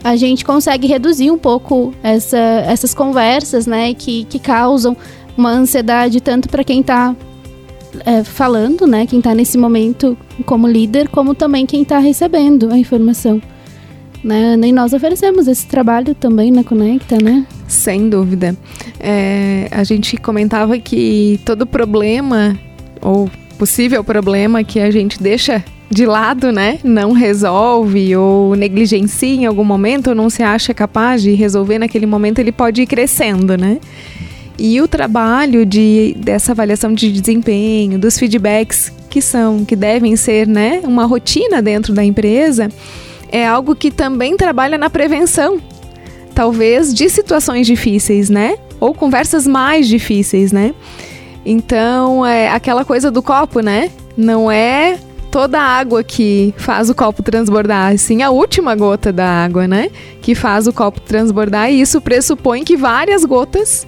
a 0.04 0.14
gente 0.14 0.44
consegue 0.44 0.86
reduzir 0.86 1.30
um 1.30 1.38
pouco 1.38 1.92
essa, 2.02 2.38
essas 2.38 2.94
conversas, 2.94 3.66
né, 3.66 3.94
que, 3.94 4.24
que 4.24 4.38
causam 4.38 4.96
uma 5.36 5.50
ansiedade 5.50 6.20
tanto 6.20 6.48
para 6.48 6.62
quem 6.62 6.80
está 6.80 7.16
é, 8.04 8.22
falando, 8.22 8.86
né, 8.86 9.06
quem 9.06 9.18
está 9.18 9.34
nesse 9.34 9.56
momento 9.56 10.16
como 10.44 10.68
líder, 10.68 11.08
como 11.08 11.34
também 11.34 11.64
quem 11.64 11.82
está 11.82 11.98
recebendo 11.98 12.70
a 12.70 12.78
informação. 12.78 13.40
Né, 14.22 14.54
e 14.62 14.72
nós 14.72 14.92
oferecemos 14.92 15.48
esse 15.48 15.66
trabalho 15.66 16.14
também 16.14 16.50
na 16.50 16.62
Conecta, 16.62 17.16
né? 17.16 17.46
Sem 17.66 18.10
dúvida. 18.10 18.54
É, 19.00 19.68
a 19.70 19.82
gente 19.82 20.16
comentava 20.16 20.78
que 20.78 21.40
todo 21.44 21.66
problema, 21.66 22.58
ou 23.00 23.30
possível 23.58 24.04
problema 24.04 24.62
que 24.62 24.78
a 24.78 24.90
gente 24.90 25.22
deixa 25.22 25.64
de 25.90 26.06
lado, 26.06 26.52
né? 26.52 26.78
Não 26.84 27.12
resolve 27.12 28.14
ou 28.16 28.54
negligencia 28.54 29.34
em 29.34 29.46
algum 29.46 29.64
momento, 29.64 30.08
ou 30.08 30.14
não 30.14 30.30
se 30.30 30.42
acha 30.42 30.72
capaz 30.72 31.22
de 31.22 31.32
resolver 31.32 31.78
naquele 31.78 32.06
momento, 32.06 32.38
ele 32.38 32.52
pode 32.52 32.82
ir 32.82 32.86
crescendo, 32.86 33.56
né? 33.56 33.78
E 34.56 34.80
o 34.80 34.86
trabalho 34.86 35.64
de, 35.64 36.14
dessa 36.18 36.52
avaliação 36.52 36.92
de 36.92 37.10
desempenho, 37.10 37.98
dos 37.98 38.18
feedbacks 38.18 38.92
que 39.08 39.20
são, 39.20 39.64
que 39.64 39.74
devem 39.74 40.14
ser, 40.16 40.46
né, 40.46 40.80
uma 40.84 41.04
rotina 41.04 41.60
dentro 41.60 41.92
da 41.92 42.04
empresa, 42.04 42.68
é 43.32 43.44
algo 43.46 43.74
que 43.74 43.90
também 43.90 44.36
trabalha 44.36 44.78
na 44.78 44.88
prevenção, 44.88 45.60
talvez 46.34 46.94
de 46.94 47.08
situações 47.08 47.66
difíceis, 47.66 48.30
né? 48.30 48.56
Ou 48.80 48.94
conversas 48.94 49.46
mais 49.46 49.86
difíceis, 49.86 50.50
né? 50.50 50.74
Então, 51.44 52.24
é 52.24 52.48
aquela 52.48 52.84
coisa 52.84 53.10
do 53.10 53.22
copo, 53.22 53.60
né? 53.60 53.90
Não 54.16 54.50
é 54.50 54.98
toda 55.30 55.60
a 55.60 55.64
água 55.64 56.02
que 56.02 56.52
faz 56.56 56.90
o 56.90 56.94
copo 56.94 57.22
transbordar, 57.22 57.96
sim 57.96 58.22
a 58.22 58.30
última 58.30 58.74
gota 58.74 59.12
da 59.12 59.26
água, 59.44 59.68
né? 59.68 59.90
Que 60.20 60.34
faz 60.34 60.66
o 60.66 60.72
copo 60.72 61.00
transbordar 61.00 61.70
e 61.70 61.80
isso 61.80 62.00
pressupõe 62.00 62.64
que 62.64 62.76
várias 62.76 63.24
gotas 63.24 63.86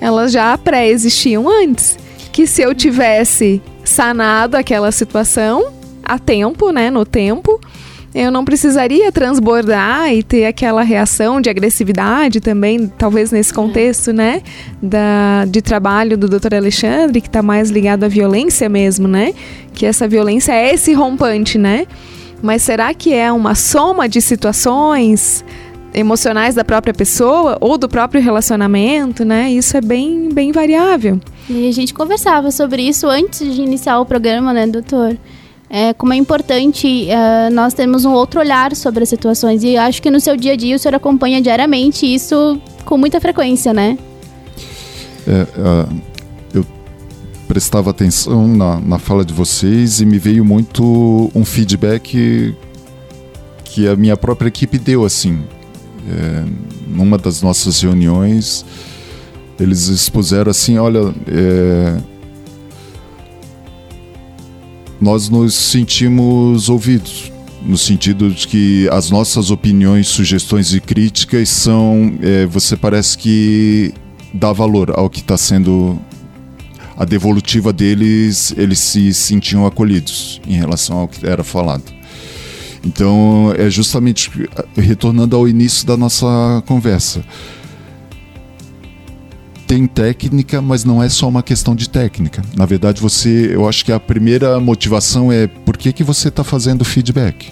elas 0.00 0.32
já 0.32 0.58
pré-existiam 0.58 1.48
antes. 1.48 1.96
Que 2.32 2.46
se 2.46 2.62
eu 2.62 2.74
tivesse 2.74 3.62
sanado 3.84 4.56
aquela 4.56 4.90
situação 4.90 5.72
a 6.02 6.18
tempo, 6.18 6.72
né, 6.72 6.90
no 6.90 7.04
tempo, 7.04 7.60
eu 8.14 8.30
não 8.30 8.44
precisaria 8.44 9.10
transbordar 9.10 10.12
e 10.12 10.22
ter 10.22 10.44
aquela 10.44 10.82
reação 10.82 11.40
de 11.40 11.48
agressividade 11.48 12.40
também, 12.40 12.86
talvez 12.86 13.30
nesse 13.30 13.54
contexto, 13.54 14.12
né, 14.12 14.42
da, 14.82 15.46
de 15.46 15.62
trabalho 15.62 16.16
do 16.18 16.28
Dr. 16.28 16.54
Alexandre, 16.54 17.20
que 17.20 17.28
está 17.28 17.42
mais 17.42 17.70
ligado 17.70 18.04
à 18.04 18.08
violência 18.08 18.68
mesmo, 18.68 19.08
né, 19.08 19.32
que 19.72 19.86
essa 19.86 20.06
violência 20.06 20.52
é 20.52 20.74
esse 20.74 20.92
rompante, 20.92 21.56
né, 21.56 21.86
mas 22.42 22.62
será 22.62 22.92
que 22.92 23.14
é 23.14 23.32
uma 23.32 23.54
soma 23.54 24.08
de 24.08 24.20
situações 24.20 25.42
emocionais 25.94 26.54
da 26.54 26.64
própria 26.64 26.92
pessoa 26.92 27.56
ou 27.60 27.78
do 27.78 27.88
próprio 27.88 28.20
relacionamento, 28.20 29.24
né, 29.24 29.50
isso 29.50 29.74
é 29.74 29.80
bem, 29.80 30.28
bem 30.30 30.52
variável. 30.52 31.18
E 31.48 31.66
a 31.66 31.72
gente 31.72 31.94
conversava 31.94 32.50
sobre 32.50 32.82
isso 32.82 33.06
antes 33.06 33.54
de 33.54 33.62
iniciar 33.62 33.98
o 34.00 34.06
programa, 34.06 34.52
né, 34.52 34.66
doutor? 34.66 35.16
É, 35.74 35.94
como 35.94 36.12
é 36.12 36.16
importante 36.16 37.08
é, 37.08 37.48
nós 37.48 37.72
termos 37.72 38.04
um 38.04 38.12
outro 38.12 38.38
olhar 38.38 38.76
sobre 38.76 39.04
as 39.04 39.08
situações. 39.08 39.64
E 39.64 39.74
acho 39.78 40.02
que 40.02 40.10
no 40.10 40.20
seu 40.20 40.36
dia 40.36 40.52
a 40.52 40.56
dia 40.56 40.76
o 40.76 40.78
senhor 40.78 40.94
acompanha 40.94 41.40
diariamente 41.40 42.04
isso 42.04 42.60
com 42.84 42.98
muita 42.98 43.18
frequência, 43.18 43.72
né? 43.72 43.96
É, 45.26 45.42
uh, 45.58 46.02
eu 46.52 46.66
prestava 47.48 47.88
atenção 47.88 48.46
na, 48.46 48.78
na 48.80 48.98
fala 48.98 49.24
de 49.24 49.32
vocês 49.32 50.02
e 50.02 50.04
me 50.04 50.18
veio 50.18 50.44
muito 50.44 51.30
um 51.34 51.42
feedback 51.42 52.54
que 53.64 53.88
a 53.88 53.96
minha 53.96 54.16
própria 54.16 54.48
equipe 54.48 54.76
deu, 54.76 55.06
assim. 55.06 55.42
É, 56.06 56.44
numa 56.86 57.16
das 57.16 57.40
nossas 57.40 57.80
reuniões, 57.80 58.66
eles 59.58 59.88
expuseram 59.88 60.50
assim, 60.50 60.76
olha, 60.76 61.14
é, 61.26 61.96
nós 65.02 65.28
nos 65.28 65.52
sentimos 65.54 66.68
ouvidos, 66.68 67.32
no 67.60 67.76
sentido 67.76 68.30
de 68.30 68.46
que 68.46 68.88
as 68.92 69.10
nossas 69.10 69.50
opiniões, 69.50 70.06
sugestões 70.06 70.72
e 70.72 70.80
críticas 70.80 71.48
são. 71.48 72.14
É, 72.22 72.46
você 72.46 72.76
parece 72.76 73.18
que 73.18 73.92
dá 74.32 74.52
valor 74.52 74.92
ao 74.96 75.10
que 75.10 75.18
está 75.18 75.36
sendo. 75.36 75.98
A 76.96 77.04
devolutiva 77.04 77.72
deles, 77.72 78.54
eles 78.56 78.78
se 78.78 79.12
sentiam 79.12 79.66
acolhidos 79.66 80.40
em 80.46 80.52
relação 80.52 80.98
ao 80.98 81.08
que 81.08 81.26
era 81.26 81.42
falado. 81.42 81.82
Então, 82.84 83.52
é 83.58 83.68
justamente 83.68 84.30
retornando 84.76 85.34
ao 85.34 85.48
início 85.48 85.84
da 85.84 85.96
nossa 85.96 86.62
conversa 86.64 87.24
tem 89.72 89.86
técnica, 89.86 90.60
mas 90.60 90.84
não 90.84 91.02
é 91.02 91.08
só 91.08 91.26
uma 91.26 91.42
questão 91.42 91.74
de 91.74 91.88
técnica. 91.88 92.42
Na 92.54 92.66
verdade, 92.66 93.00
você, 93.00 93.54
eu 93.54 93.66
acho 93.66 93.86
que 93.86 93.90
a 93.90 93.98
primeira 93.98 94.60
motivação 94.60 95.32
é 95.32 95.46
por 95.46 95.78
que, 95.78 95.94
que 95.94 96.04
você 96.04 96.28
está 96.28 96.44
fazendo 96.44 96.84
feedback? 96.84 97.50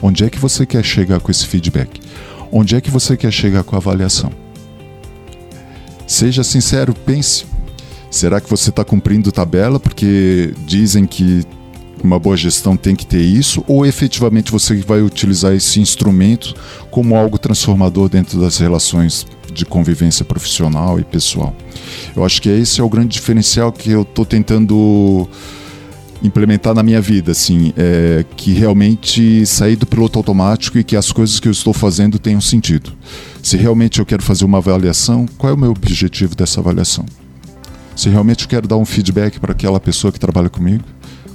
Onde 0.00 0.24
é 0.24 0.30
que 0.30 0.38
você 0.38 0.64
quer 0.64 0.82
chegar 0.82 1.20
com 1.20 1.30
esse 1.30 1.46
feedback? 1.46 2.00
Onde 2.50 2.76
é 2.76 2.80
que 2.80 2.90
você 2.90 3.14
quer 3.14 3.30
chegar 3.30 3.62
com 3.62 3.76
a 3.76 3.78
avaliação? 3.78 4.32
Seja 6.06 6.42
sincero, 6.42 6.94
pense. 6.94 7.44
Será 8.10 8.40
que 8.40 8.48
você 8.48 8.70
está 8.70 8.82
cumprindo 8.82 9.30
tabela 9.30 9.78
porque 9.78 10.54
dizem 10.66 11.04
que 11.04 11.44
uma 12.02 12.18
boa 12.18 12.36
gestão 12.36 12.76
tem 12.76 12.94
que 12.94 13.06
ter 13.06 13.20
isso? 13.20 13.64
Ou 13.66 13.84
efetivamente 13.86 14.50
você 14.52 14.76
vai 14.76 15.02
utilizar 15.02 15.52
esse 15.52 15.80
instrumento 15.80 16.54
como 16.90 17.16
algo 17.16 17.38
transformador 17.38 18.08
dentro 18.08 18.40
das 18.40 18.58
relações 18.58 19.26
de 19.52 19.64
convivência 19.64 20.24
profissional 20.24 21.00
e 21.00 21.04
pessoal. 21.04 21.54
Eu 22.14 22.24
acho 22.24 22.40
que 22.40 22.48
esse 22.48 22.80
é 22.80 22.84
o 22.84 22.88
grande 22.88 23.08
diferencial 23.08 23.72
que 23.72 23.90
eu 23.90 24.02
estou 24.02 24.24
tentando 24.24 25.28
implementar 26.22 26.74
na 26.74 26.82
minha 26.82 27.00
vida, 27.00 27.32
assim, 27.32 27.72
é 27.76 28.24
que 28.36 28.52
realmente 28.52 29.46
sair 29.46 29.76
do 29.76 29.86
piloto 29.86 30.18
automático 30.18 30.78
e 30.78 30.84
que 30.84 30.96
as 30.96 31.12
coisas 31.12 31.38
que 31.38 31.46
eu 31.46 31.52
estou 31.52 31.72
fazendo 31.72 32.18
tenham 32.18 32.40
sentido. 32.40 32.92
Se 33.42 33.56
realmente 33.56 34.00
eu 34.00 34.06
quero 34.06 34.22
fazer 34.22 34.44
uma 34.44 34.58
avaliação, 34.58 35.26
qual 35.38 35.52
é 35.52 35.54
o 35.54 35.58
meu 35.58 35.70
objetivo 35.70 36.34
dessa 36.34 36.60
avaliação? 36.60 37.06
Se 37.94 38.08
realmente 38.08 38.44
eu 38.44 38.48
quero 38.48 38.68
dar 38.68 38.76
um 38.76 38.84
feedback 38.84 39.40
para 39.40 39.52
aquela 39.52 39.80
pessoa 39.80 40.12
que 40.12 40.20
trabalha 40.20 40.48
comigo, 40.48 40.84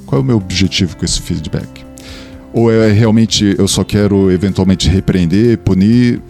qual 0.05 0.19
é 0.19 0.23
o 0.23 0.25
meu 0.25 0.37
objetivo 0.37 0.95
com 0.97 1.05
esse 1.05 1.21
feedback? 1.21 1.85
Ou 2.53 2.71
é 2.71 2.91
realmente 2.91 3.55
eu 3.57 3.67
só 3.67 3.83
quero 3.83 4.31
eventualmente 4.31 4.87
repreender, 4.87 5.57
punir, 5.59 6.21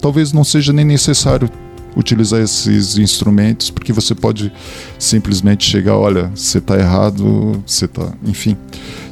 talvez 0.00 0.32
não 0.32 0.44
seja 0.44 0.72
nem 0.72 0.84
necessário 0.84 1.50
utilizar 1.96 2.40
esses 2.40 2.96
instrumentos, 2.98 3.70
porque 3.70 3.92
você 3.92 4.14
pode 4.14 4.52
simplesmente 4.98 5.68
chegar, 5.68 5.96
olha, 5.96 6.30
você 6.34 6.58
está 6.58 6.78
errado, 6.78 7.62
você 7.66 7.84
está, 7.84 8.12
enfim, 8.24 8.56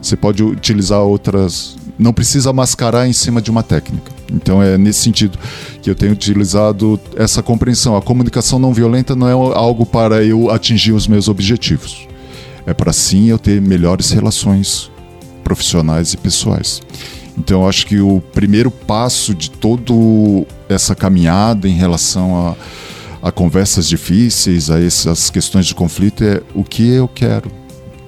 você 0.01 0.16
pode 0.16 0.42
utilizar 0.42 1.01
outras, 1.01 1.77
não 1.98 2.12
precisa 2.12 2.53
mascarar 2.53 3.09
em 3.09 3.12
cima 3.12 3.42
de 3.42 3.51
uma 3.51 3.62
técnica. 3.62 4.12
Então 4.33 4.62
é 4.62 4.79
nesse 4.79 5.01
sentido 5.01 5.38
que 5.83 5.90
eu 5.90 5.94
tenho 5.94 6.12
utilizado 6.12 7.01
essa 7.16 7.42
compreensão. 7.42 7.96
A 7.96 8.03
comunicação 8.03 8.59
não 8.59 8.72
violenta 8.72 9.16
não 9.16 9.29
é 9.29 9.33
algo 9.33 9.85
para 9.85 10.22
eu 10.22 10.51
atingir 10.51 10.92
os 10.92 11.07
meus 11.07 11.29
objetivos. 11.29 12.08
É 12.68 12.74
para 12.74 12.92
sim 12.92 13.31
eu 13.31 13.38
ter 13.38 13.62
melhores 13.62 14.11
relações 14.11 14.90
profissionais 15.42 16.12
e 16.12 16.18
pessoais. 16.18 16.83
Então 17.38 17.62
eu 17.62 17.68
acho 17.68 17.87
que 17.87 17.98
o 17.98 18.20
primeiro 18.35 18.70
passo 18.70 19.35
de 19.35 19.50
todo 19.50 20.46
essa 20.68 20.94
caminhada 20.94 21.66
em 21.66 21.72
relação 21.72 22.37
a, 23.22 23.28
a 23.28 23.33
conversas 23.33 23.88
difíceis, 23.88 24.70
a 24.70 24.78
essas 24.78 25.31
questões 25.31 25.64
de 25.64 25.74
conflito 25.74 26.22
é 26.22 26.42
o 26.54 26.62
que 26.62 26.87
eu 26.87 27.09
quero 27.09 27.50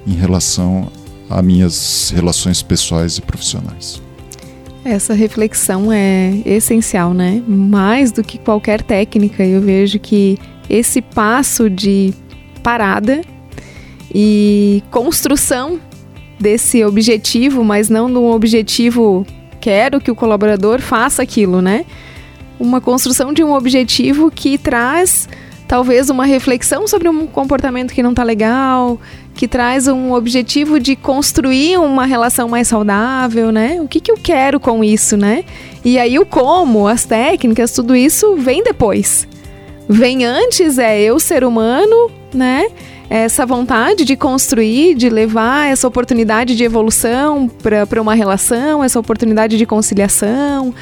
em 0.05 0.13
relação 0.13 0.91
a 1.27 1.41
minhas 1.41 2.13
relações 2.13 2.61
pessoais 2.61 3.17
e 3.17 3.21
profissionais. 3.21 3.99
Essa 4.85 5.15
reflexão 5.15 5.91
é 5.91 6.39
essencial, 6.45 7.15
né? 7.15 7.41
Mais 7.47 8.11
do 8.11 8.23
que 8.23 8.37
qualquer 8.37 8.83
técnica, 8.83 9.43
eu 9.43 9.59
vejo 9.59 9.97
que 9.97 10.37
esse 10.69 11.01
passo 11.01 11.67
de 11.67 12.13
parada 12.61 13.21
e 14.13 14.83
construção 14.91 15.79
desse 16.39 16.83
objetivo, 16.83 17.63
mas 17.63 17.89
não 17.89 18.11
de 18.11 18.17
um 18.17 18.31
objetivo 18.31 19.25
quero 19.59 20.01
que 20.01 20.09
o 20.09 20.15
colaborador 20.15 20.81
faça 20.81 21.21
aquilo, 21.21 21.61
né? 21.61 21.85
Uma 22.59 22.81
construção 22.81 23.31
de 23.31 23.43
um 23.43 23.53
objetivo 23.53 24.31
que 24.31 24.57
traz 24.57 25.29
talvez 25.67 26.09
uma 26.09 26.25
reflexão 26.25 26.85
sobre 26.85 27.07
um 27.07 27.25
comportamento 27.25 27.93
que 27.93 28.03
não 28.03 28.09
está 28.09 28.23
legal, 28.23 28.99
que 29.33 29.47
traz 29.47 29.87
um 29.87 30.11
objetivo 30.11 30.81
de 30.81 30.97
construir 30.97 31.77
uma 31.77 32.05
relação 32.05 32.49
mais 32.49 32.67
saudável, 32.67 33.53
né? 33.53 33.79
O 33.81 33.87
que, 33.87 34.01
que 34.01 34.11
eu 34.11 34.17
quero 34.17 34.59
com 34.59 34.83
isso, 34.83 35.15
né? 35.15 35.45
E 35.85 35.97
aí 35.97 36.19
o 36.19 36.25
como, 36.25 36.87
as 36.87 37.05
técnicas, 37.05 37.71
tudo 37.71 37.95
isso 37.95 38.35
vem 38.35 38.61
depois. 38.61 39.25
Vem 39.87 40.25
antes 40.25 40.77
é 40.77 40.99
eu, 41.01 41.19
ser 41.19 41.43
humano, 41.45 42.11
né? 42.33 42.67
Essa 43.13 43.45
vontade 43.45 44.05
de 44.05 44.15
construir, 44.15 44.95
de 44.95 45.09
levar 45.09 45.69
essa 45.69 45.85
oportunidade 45.85 46.55
de 46.55 46.63
evolução 46.63 47.51
para 47.89 48.01
uma 48.01 48.13
relação, 48.13 48.81
essa 48.81 48.97
oportunidade 48.97 49.57
de 49.57 49.65
conciliação, 49.65 50.73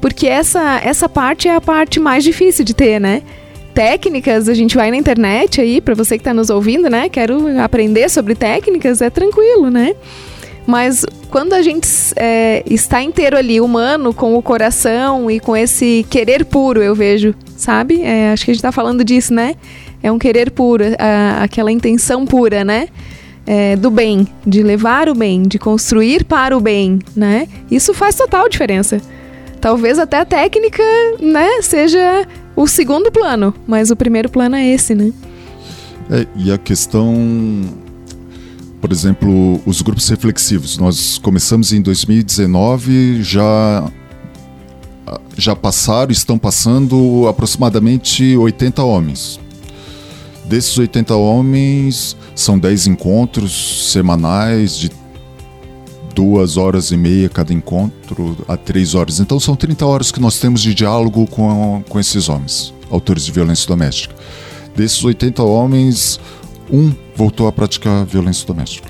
porque 0.00 0.26
essa, 0.26 0.80
essa 0.82 1.08
parte 1.08 1.46
é 1.46 1.54
a 1.54 1.60
parte 1.60 2.00
mais 2.00 2.24
difícil 2.24 2.64
de 2.64 2.74
ter, 2.74 3.00
né? 3.00 3.22
Técnicas, 3.72 4.48
a 4.48 4.54
gente 4.54 4.74
vai 4.74 4.90
na 4.90 4.96
internet 4.96 5.60
aí, 5.60 5.80
para 5.80 5.94
você 5.94 6.16
que 6.16 6.22
está 6.22 6.34
nos 6.34 6.50
ouvindo, 6.50 6.90
né? 6.90 7.08
Quero 7.08 7.56
aprender 7.60 8.10
sobre 8.10 8.34
técnicas, 8.34 9.00
é 9.00 9.08
tranquilo, 9.08 9.70
né? 9.70 9.94
Mas 10.66 11.06
quando 11.30 11.52
a 11.52 11.62
gente 11.62 11.86
é, 12.16 12.64
está 12.66 13.00
inteiro 13.00 13.36
ali, 13.36 13.60
humano, 13.60 14.12
com 14.12 14.34
o 14.34 14.42
coração 14.42 15.30
e 15.30 15.38
com 15.38 15.56
esse 15.56 16.04
querer 16.10 16.46
puro, 16.46 16.82
eu 16.82 16.96
vejo, 16.96 17.32
sabe? 17.56 18.02
É, 18.02 18.32
acho 18.32 18.44
que 18.44 18.50
a 18.50 18.54
gente 18.54 18.58
está 18.58 18.72
falando 18.72 19.04
disso, 19.04 19.32
né? 19.32 19.54
É 20.02 20.10
um 20.10 20.18
querer 20.18 20.50
puro, 20.50 20.84
a, 20.98 21.42
aquela 21.42 21.70
intenção 21.70 22.26
pura, 22.26 22.64
né? 22.64 22.88
É, 23.46 23.76
do 23.76 23.90
bem, 23.90 24.26
de 24.44 24.62
levar 24.62 25.08
o 25.08 25.14
bem, 25.14 25.42
de 25.42 25.58
construir 25.58 26.24
para 26.24 26.56
o 26.56 26.60
bem, 26.60 26.98
né? 27.14 27.46
Isso 27.70 27.94
faz 27.94 28.16
total 28.16 28.48
diferença. 28.48 29.00
Talvez 29.60 29.98
até 29.98 30.18
a 30.18 30.24
técnica, 30.24 30.82
né, 31.20 31.62
seja 31.62 32.26
o 32.56 32.66
segundo 32.66 33.10
plano, 33.10 33.54
mas 33.66 33.90
o 33.90 33.96
primeiro 33.96 34.28
plano 34.28 34.56
é 34.56 34.66
esse, 34.66 34.94
né? 34.94 35.12
É, 36.10 36.26
e 36.36 36.52
a 36.52 36.58
questão, 36.58 37.14
por 38.80 38.90
exemplo, 38.92 39.60
os 39.64 39.82
grupos 39.82 40.08
reflexivos. 40.08 40.78
Nós 40.78 41.18
começamos 41.18 41.72
em 41.72 41.80
2019, 41.80 43.22
já 43.22 43.90
já 45.36 45.54
passaram, 45.54 46.10
estão 46.10 46.38
passando 46.38 47.26
aproximadamente 47.28 48.36
80 48.36 48.82
homens. 48.82 49.38
Desses 50.46 50.78
80 50.78 51.14
homens, 51.16 52.16
são 52.34 52.56
10 52.56 52.86
encontros 52.86 53.90
semanais 53.90 54.78
de 54.78 54.90
duas 56.14 56.56
horas 56.56 56.92
e 56.92 56.96
meia 56.96 57.28
cada 57.28 57.52
encontro 57.52 58.38
a 58.46 58.56
três 58.56 58.94
horas. 58.94 59.18
Então 59.18 59.40
são 59.40 59.56
30 59.56 59.84
horas 59.84 60.12
que 60.12 60.20
nós 60.20 60.38
temos 60.38 60.62
de 60.62 60.72
diálogo 60.72 61.26
com, 61.26 61.82
com 61.88 61.98
esses 61.98 62.28
homens, 62.28 62.72
autores 62.88 63.24
de 63.24 63.32
violência 63.32 63.66
doméstica. 63.66 64.14
Desses 64.74 65.02
80 65.02 65.42
homens, 65.42 66.20
um 66.70 66.92
voltou 67.14 67.48
a 67.48 67.52
praticar 67.52 68.06
violência 68.06 68.46
doméstica. 68.46 68.88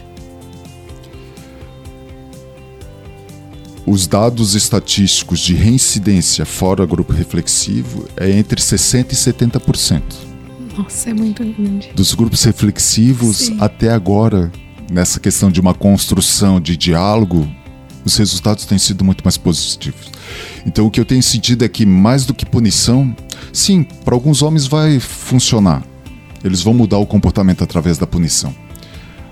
Os 3.86 4.06
dados 4.06 4.54
estatísticos 4.54 5.38
de 5.40 5.54
reincidência 5.54 6.44
fora 6.44 6.84
grupo 6.84 7.12
reflexivo 7.12 8.04
é 8.16 8.30
entre 8.30 8.60
60% 8.60 9.12
e 9.12 9.14
70%. 9.14 10.25
Nossa, 10.76 11.10
é 11.10 11.14
muito 11.14 11.44
grande. 11.44 11.90
Dos 11.94 12.14
grupos 12.14 12.42
reflexivos, 12.44 13.36
Sim. 13.38 13.56
até 13.60 13.90
agora, 13.90 14.52
nessa 14.90 15.18
questão 15.18 15.50
de 15.50 15.60
uma 15.60 15.74
construção 15.74 16.60
de 16.60 16.76
diálogo, 16.76 17.48
os 18.04 18.16
resultados 18.16 18.64
têm 18.66 18.78
sido 18.78 19.04
muito 19.04 19.24
mais 19.24 19.36
positivos. 19.36 20.10
Então, 20.64 20.86
o 20.86 20.90
que 20.90 21.00
eu 21.00 21.04
tenho 21.04 21.22
sentido 21.22 21.64
é 21.64 21.68
que, 21.68 21.86
mais 21.86 22.24
do 22.24 22.34
que 22.34 22.44
punição, 22.44 23.14
sim, 23.52 23.82
para 24.04 24.14
alguns 24.14 24.42
homens 24.42 24.66
vai 24.66 25.00
funcionar. 25.00 25.82
Eles 26.44 26.62
vão 26.62 26.74
mudar 26.74 26.98
o 26.98 27.06
comportamento 27.06 27.64
através 27.64 27.98
da 27.98 28.06
punição 28.06 28.54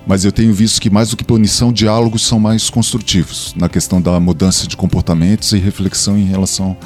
mas 0.06 0.24
eu 0.24 0.32
tenho 0.32 0.52
visto 0.52 0.80
que 0.80 0.90
mais 0.90 1.10
do 1.10 1.16
que 1.16 1.24
punição, 1.24 1.72
diálogos 1.72 2.26
são 2.26 2.38
mais 2.38 2.68
construtivos 2.68 3.54
na 3.56 3.68
questão 3.68 4.00
da 4.00 4.20
mudança 4.20 4.66
de 4.66 4.76
comportamentos 4.76 5.52
e 5.52 5.58
reflexão 5.58 6.18
em 6.18 6.24
relação 6.24 6.76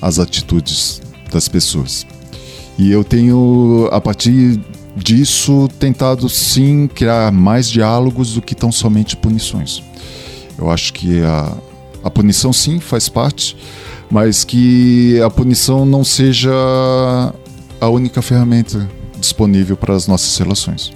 às 0.00 0.18
atitudes 0.18 1.00
das 1.32 1.48
pessoas. 1.48 2.06
E 2.80 2.90
eu 2.90 3.04
tenho, 3.04 3.90
a 3.92 4.00
partir 4.00 4.58
disso, 4.96 5.68
tentado 5.78 6.30
sim 6.30 6.86
criar 6.88 7.30
mais 7.30 7.68
diálogos 7.68 8.32
do 8.32 8.40
que 8.40 8.54
tão 8.54 8.72
somente 8.72 9.18
punições. 9.18 9.82
Eu 10.58 10.70
acho 10.70 10.94
que 10.94 11.20
a, 11.20 11.58
a 12.02 12.10
punição 12.10 12.54
sim 12.54 12.80
faz 12.80 13.06
parte, 13.06 13.54
mas 14.10 14.44
que 14.44 15.20
a 15.20 15.28
punição 15.28 15.84
não 15.84 16.02
seja 16.02 16.50
a 17.78 17.88
única 17.90 18.22
ferramenta 18.22 18.88
disponível 19.18 19.76
para 19.76 19.94
as 19.94 20.06
nossas 20.06 20.38
relações. 20.38 20.90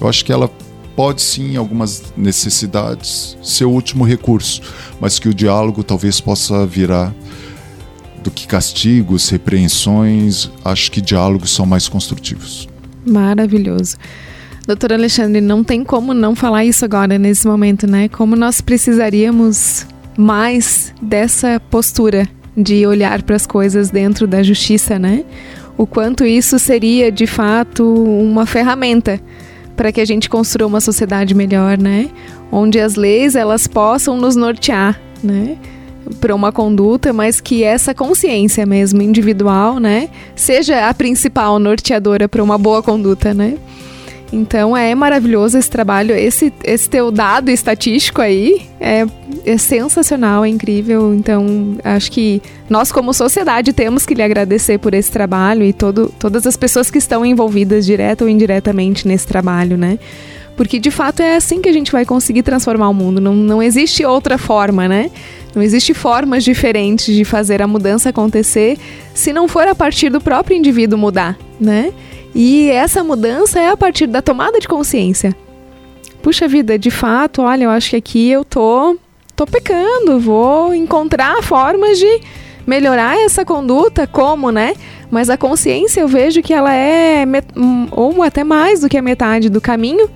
Eu 0.00 0.08
acho 0.08 0.24
que 0.24 0.32
ela 0.32 0.50
pode 0.96 1.22
sim, 1.22 1.52
em 1.52 1.56
algumas 1.56 2.02
necessidades, 2.16 3.38
ser 3.44 3.64
o 3.64 3.70
último 3.70 4.04
recurso, 4.04 4.60
mas 5.00 5.20
que 5.20 5.28
o 5.28 5.34
diálogo 5.34 5.84
talvez 5.84 6.20
possa 6.20 6.66
virar 6.66 7.14
do 8.28 8.30
que 8.30 8.46
castigos, 8.46 9.30
repreensões, 9.30 10.50
acho 10.62 10.92
que 10.92 11.00
diálogos 11.00 11.50
são 11.50 11.64
mais 11.64 11.88
construtivos. 11.88 12.68
Maravilhoso. 13.06 13.96
Doutor 14.66 14.92
Alexandre, 14.92 15.40
não 15.40 15.64
tem 15.64 15.82
como 15.82 16.12
não 16.12 16.36
falar 16.36 16.66
isso 16.66 16.84
agora, 16.84 17.18
nesse 17.18 17.46
momento, 17.46 17.86
né? 17.86 18.06
Como 18.06 18.36
nós 18.36 18.60
precisaríamos 18.60 19.86
mais 20.16 20.92
dessa 21.00 21.58
postura 21.70 22.28
de 22.54 22.86
olhar 22.86 23.22
para 23.22 23.34
as 23.34 23.46
coisas 23.46 23.88
dentro 23.88 24.26
da 24.26 24.42
justiça, 24.42 24.98
né? 24.98 25.24
O 25.78 25.86
quanto 25.86 26.26
isso 26.26 26.58
seria, 26.58 27.10
de 27.10 27.26
fato, 27.26 27.82
uma 27.82 28.44
ferramenta 28.44 29.18
para 29.74 29.90
que 29.90 30.02
a 30.02 30.04
gente 30.04 30.28
construa 30.28 30.68
uma 30.68 30.82
sociedade 30.82 31.34
melhor, 31.34 31.78
né? 31.78 32.10
Onde 32.52 32.78
as 32.78 32.94
leis 32.94 33.34
elas 33.34 33.66
possam 33.66 34.18
nos 34.18 34.36
nortear, 34.36 35.00
né? 35.22 35.56
Para 36.20 36.34
uma 36.34 36.52
conduta, 36.52 37.12
mas 37.12 37.40
que 37.40 37.64
essa 37.64 37.94
consciência 37.94 38.64
mesmo 38.66 39.02
individual, 39.02 39.78
né, 39.78 40.08
seja 40.34 40.88
a 40.88 40.94
principal 40.94 41.58
norteadora 41.58 42.28
para 42.28 42.42
uma 42.42 42.58
boa 42.58 42.82
conduta, 42.82 43.32
né? 43.34 43.56
Então 44.32 44.76
é 44.76 44.94
maravilhoso 44.94 45.56
esse 45.56 45.70
trabalho. 45.70 46.14
Esse, 46.14 46.52
esse 46.62 46.88
teu 46.88 47.10
dado 47.10 47.50
estatístico 47.50 48.20
aí 48.20 48.62
é, 48.78 49.06
é 49.44 49.56
sensacional, 49.56 50.44
é 50.44 50.48
incrível. 50.48 51.14
Então 51.14 51.78
acho 51.82 52.12
que 52.12 52.42
nós, 52.68 52.92
como 52.92 53.14
sociedade, 53.14 53.72
temos 53.72 54.04
que 54.04 54.14
lhe 54.14 54.22
agradecer 54.22 54.78
por 54.78 54.92
esse 54.92 55.10
trabalho 55.10 55.64
e 55.64 55.72
todo, 55.72 56.12
todas 56.18 56.46
as 56.46 56.56
pessoas 56.56 56.90
que 56.90 56.98
estão 56.98 57.24
envolvidas, 57.24 57.86
direta 57.86 58.24
ou 58.24 58.30
indiretamente, 58.30 59.08
nesse 59.08 59.26
trabalho, 59.26 59.76
né? 59.76 59.98
Porque 60.58 60.80
de 60.80 60.90
fato 60.90 61.22
é 61.22 61.36
assim 61.36 61.62
que 61.62 61.68
a 61.68 61.72
gente 61.72 61.92
vai 61.92 62.04
conseguir 62.04 62.42
transformar 62.42 62.88
o 62.88 62.92
mundo. 62.92 63.20
Não, 63.20 63.32
não 63.32 63.62
existe 63.62 64.04
outra 64.04 64.36
forma, 64.36 64.88
né? 64.88 65.08
Não 65.54 65.62
existe 65.62 65.94
formas 65.94 66.42
diferentes 66.42 67.14
de 67.14 67.24
fazer 67.24 67.62
a 67.62 67.66
mudança 67.68 68.08
acontecer 68.08 68.76
se 69.14 69.32
não 69.32 69.46
for 69.46 69.68
a 69.68 69.74
partir 69.74 70.10
do 70.10 70.20
próprio 70.20 70.56
indivíduo 70.56 70.98
mudar, 70.98 71.38
né? 71.60 71.92
E 72.34 72.68
essa 72.70 73.04
mudança 73.04 73.60
é 73.60 73.68
a 73.68 73.76
partir 73.76 74.08
da 74.08 74.20
tomada 74.20 74.58
de 74.58 74.66
consciência. 74.66 75.32
Puxa 76.20 76.48
vida, 76.48 76.76
de 76.76 76.90
fato, 76.90 77.42
olha, 77.42 77.62
eu 77.62 77.70
acho 77.70 77.90
que 77.90 77.96
aqui 77.96 78.28
eu 78.28 78.44
tô 78.44 78.98
tô 79.36 79.46
pecando, 79.46 80.18
vou 80.18 80.74
encontrar 80.74 81.40
formas 81.44 82.00
de 82.00 82.20
melhorar 82.66 83.16
essa 83.16 83.44
conduta, 83.44 84.08
como, 84.08 84.50
né? 84.50 84.74
Mas 85.08 85.30
a 85.30 85.36
consciência 85.36 86.00
eu 86.00 86.08
vejo 86.08 86.42
que 86.42 86.52
ela 86.52 86.74
é 86.74 87.24
ou 87.92 88.24
até 88.24 88.42
mais 88.42 88.80
do 88.80 88.88
que 88.88 88.98
a 88.98 89.02
metade 89.02 89.48
do 89.48 89.60
caminho 89.60 90.10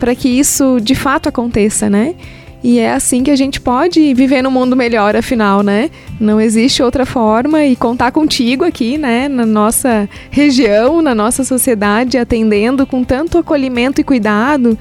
para 0.00 0.14
que 0.14 0.28
isso 0.28 0.80
de 0.80 0.96
fato 0.96 1.28
aconteça, 1.28 1.88
né? 1.88 2.16
E 2.62 2.78
é 2.78 2.92
assim 2.92 3.22
que 3.22 3.30
a 3.30 3.36
gente 3.36 3.60
pode 3.60 4.12
viver 4.12 4.42
no 4.42 4.50
mundo 4.50 4.76
melhor, 4.76 5.14
afinal, 5.14 5.62
né? 5.62 5.90
Não 6.18 6.40
existe 6.40 6.82
outra 6.82 7.06
forma 7.06 7.64
e 7.64 7.76
contar 7.76 8.10
contigo 8.10 8.64
aqui, 8.64 8.98
né, 8.98 9.28
na 9.28 9.46
nossa 9.46 10.08
região, 10.30 11.00
na 11.00 11.14
nossa 11.14 11.42
sociedade, 11.44 12.18
atendendo 12.18 12.86
com 12.86 13.02
tanto 13.02 13.38
acolhimento 13.38 14.00
e 14.00 14.04
cuidado 14.04 14.76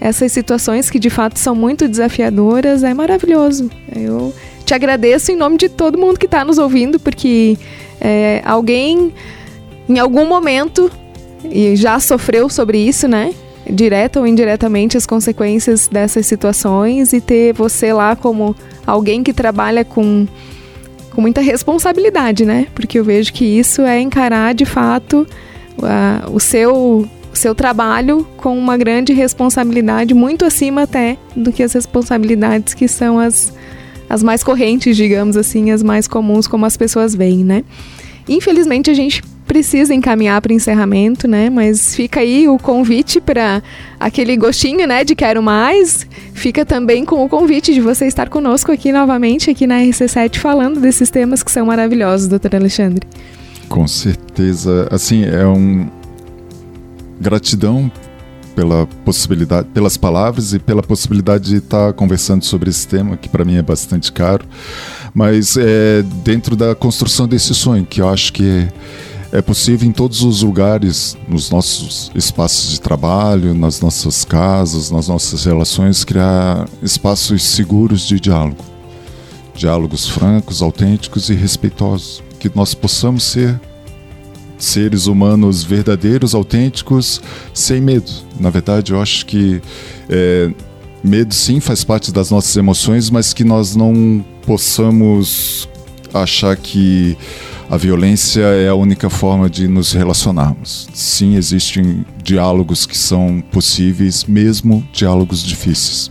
essas 0.00 0.30
situações 0.30 0.88
que 0.88 0.98
de 0.98 1.10
fato 1.10 1.38
são 1.38 1.54
muito 1.54 1.88
desafiadoras, 1.88 2.84
é 2.84 2.94
maravilhoso. 2.94 3.70
Eu 3.94 4.32
te 4.64 4.72
agradeço 4.72 5.32
em 5.32 5.36
nome 5.36 5.56
de 5.56 5.68
todo 5.68 5.98
mundo 5.98 6.18
que 6.18 6.26
está 6.26 6.44
nos 6.44 6.56
ouvindo, 6.56 7.00
porque 7.00 7.58
é, 8.00 8.40
alguém 8.44 9.12
em 9.88 9.98
algum 9.98 10.26
momento 10.26 10.90
e 11.50 11.74
já 11.76 11.98
sofreu 11.98 12.48
sobre 12.48 12.78
isso, 12.78 13.08
né? 13.08 13.34
Direta 13.68 14.20
ou 14.20 14.26
indiretamente 14.26 14.96
as 14.96 15.06
consequências 15.06 15.88
dessas 15.88 16.26
situações 16.26 17.12
e 17.12 17.20
ter 17.20 17.52
você 17.52 17.92
lá 17.92 18.16
como 18.16 18.54
alguém 18.86 19.22
que 19.22 19.32
trabalha 19.32 19.84
com, 19.84 20.26
com 21.10 21.20
muita 21.20 21.40
responsabilidade, 21.40 22.44
né? 22.44 22.66
Porque 22.74 22.98
eu 22.98 23.04
vejo 23.04 23.32
que 23.32 23.44
isso 23.44 23.82
é 23.82 24.00
encarar 24.00 24.54
de 24.54 24.64
fato 24.64 25.26
uh, 25.78 26.32
o 26.32 26.40
seu 26.40 27.08
seu 27.32 27.54
trabalho 27.54 28.26
com 28.36 28.58
uma 28.58 28.76
grande 28.76 29.12
responsabilidade, 29.12 30.12
muito 30.12 30.44
acima 30.44 30.82
até 30.82 31.16
do 31.36 31.52
que 31.52 31.62
as 31.62 31.72
responsabilidades 31.72 32.74
que 32.74 32.88
são 32.88 33.18
as, 33.18 33.52
as 34.08 34.24
mais 34.24 34.42
correntes, 34.42 34.96
digamos 34.96 35.36
assim, 35.36 35.70
as 35.70 35.82
mais 35.82 36.08
comuns 36.08 36.48
como 36.48 36.66
as 36.66 36.76
pessoas 36.76 37.14
veem, 37.14 37.44
né? 37.44 37.62
Infelizmente 38.28 38.90
a 38.90 38.94
gente 38.94 39.22
precisa 39.48 39.94
encaminhar 39.94 40.40
para 40.42 40.52
encerramento, 40.52 41.26
né? 41.26 41.48
Mas 41.48 41.96
fica 41.96 42.20
aí 42.20 42.46
o 42.46 42.58
convite 42.58 43.20
para 43.20 43.62
aquele 43.98 44.36
gostinho, 44.36 44.86
né, 44.86 45.02
de 45.02 45.16
quero 45.16 45.42
mais. 45.42 46.06
Fica 46.34 46.64
também 46.64 47.04
com 47.04 47.24
o 47.24 47.28
convite 47.28 47.72
de 47.72 47.80
você 47.80 48.06
estar 48.06 48.28
conosco 48.28 48.70
aqui 48.70 48.92
novamente 48.92 49.50
aqui 49.50 49.66
na 49.66 49.80
RC7 49.80 50.36
falando 50.36 50.78
desses 50.78 51.10
temas 51.10 51.42
que 51.42 51.50
são 51.50 51.66
maravilhosos, 51.66 52.28
doutor 52.28 52.54
Alexandre. 52.54 53.04
Com 53.68 53.88
certeza, 53.88 54.86
assim, 54.90 55.24
é 55.24 55.46
um 55.46 55.88
gratidão 57.20 57.90
pela 58.54 58.86
possibilidade, 59.04 59.68
pelas 59.72 59.96
palavras 59.96 60.52
e 60.52 60.58
pela 60.58 60.82
possibilidade 60.82 61.44
de 61.48 61.56
estar 61.56 61.92
conversando 61.92 62.44
sobre 62.44 62.68
esse 62.68 62.86
tema 62.86 63.16
que 63.16 63.28
para 63.28 63.44
mim 63.44 63.56
é 63.56 63.62
bastante 63.62 64.10
caro, 64.12 64.44
mas 65.14 65.56
é 65.56 66.02
dentro 66.24 66.56
da 66.56 66.74
construção 66.74 67.28
desse 67.28 67.54
sonho 67.54 67.86
que 67.86 68.00
eu 68.00 68.08
acho 68.08 68.32
que 68.32 68.66
é 69.30 69.42
possível 69.42 69.88
em 69.88 69.92
todos 69.92 70.22
os 70.22 70.42
lugares, 70.42 71.16
nos 71.28 71.50
nossos 71.50 72.10
espaços 72.14 72.70
de 72.70 72.80
trabalho, 72.80 73.54
nas 73.54 73.80
nossas 73.80 74.24
casas, 74.24 74.90
nas 74.90 75.08
nossas 75.08 75.44
relações, 75.44 76.02
criar 76.02 76.66
espaços 76.82 77.42
seguros 77.42 78.06
de 78.06 78.18
diálogo. 78.18 78.64
Diálogos 79.54 80.08
francos, 80.08 80.62
autênticos 80.62 81.28
e 81.28 81.34
respeitosos. 81.34 82.22
Que 82.38 82.50
nós 82.54 82.72
possamos 82.72 83.24
ser 83.24 83.60
seres 84.56 85.06
humanos 85.06 85.62
verdadeiros, 85.62 86.34
autênticos, 86.34 87.20
sem 87.52 87.80
medo. 87.80 88.10
Na 88.40 88.50
verdade, 88.50 88.92
eu 88.92 89.00
acho 89.00 89.26
que 89.26 89.60
é, 90.08 90.50
medo 91.04 91.34
sim 91.34 91.60
faz 91.60 91.84
parte 91.84 92.12
das 92.12 92.30
nossas 92.30 92.56
emoções, 92.56 93.10
mas 93.10 93.34
que 93.34 93.44
nós 93.44 93.76
não 93.76 94.24
possamos 94.46 95.68
achar 96.14 96.56
que 96.56 97.16
a 97.70 97.76
violência 97.76 98.40
é 98.40 98.68
a 98.68 98.74
única 98.74 99.10
forma 99.10 99.48
de 99.48 99.68
nos 99.68 99.92
relacionarmos. 99.92 100.88
Sim, 100.94 101.36
existem 101.36 102.04
diálogos 102.22 102.86
que 102.86 102.96
são 102.96 103.42
possíveis, 103.52 104.24
mesmo 104.24 104.86
diálogos 104.92 105.42
difíceis, 105.42 106.10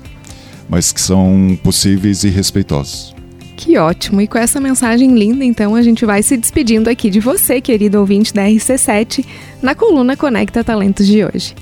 mas 0.70 0.92
que 0.92 1.02
são 1.02 1.58
possíveis 1.64 2.24
e 2.24 2.30
respeitosos. 2.30 3.16
Que 3.56 3.76
ótimo! 3.78 4.22
E 4.22 4.28
com 4.28 4.38
essa 4.38 4.62
mensagem 4.62 5.18
linda, 5.18 5.44
então, 5.44 5.74
a 5.74 5.82
gente 5.82 6.06
vai 6.06 6.22
se 6.22 6.38
despedindo 6.38 6.90
aqui 6.90 7.10
de 7.10 7.20
você, 7.20 7.60
querido 7.60 8.00
ouvinte 8.00 8.32
da 8.32 8.44
RC7, 8.44 9.26
na 9.62 9.74
coluna 9.74 10.16
Conecta 10.16 10.64
Talentos 10.64 11.08
de 11.08 11.26
hoje. 11.26 11.56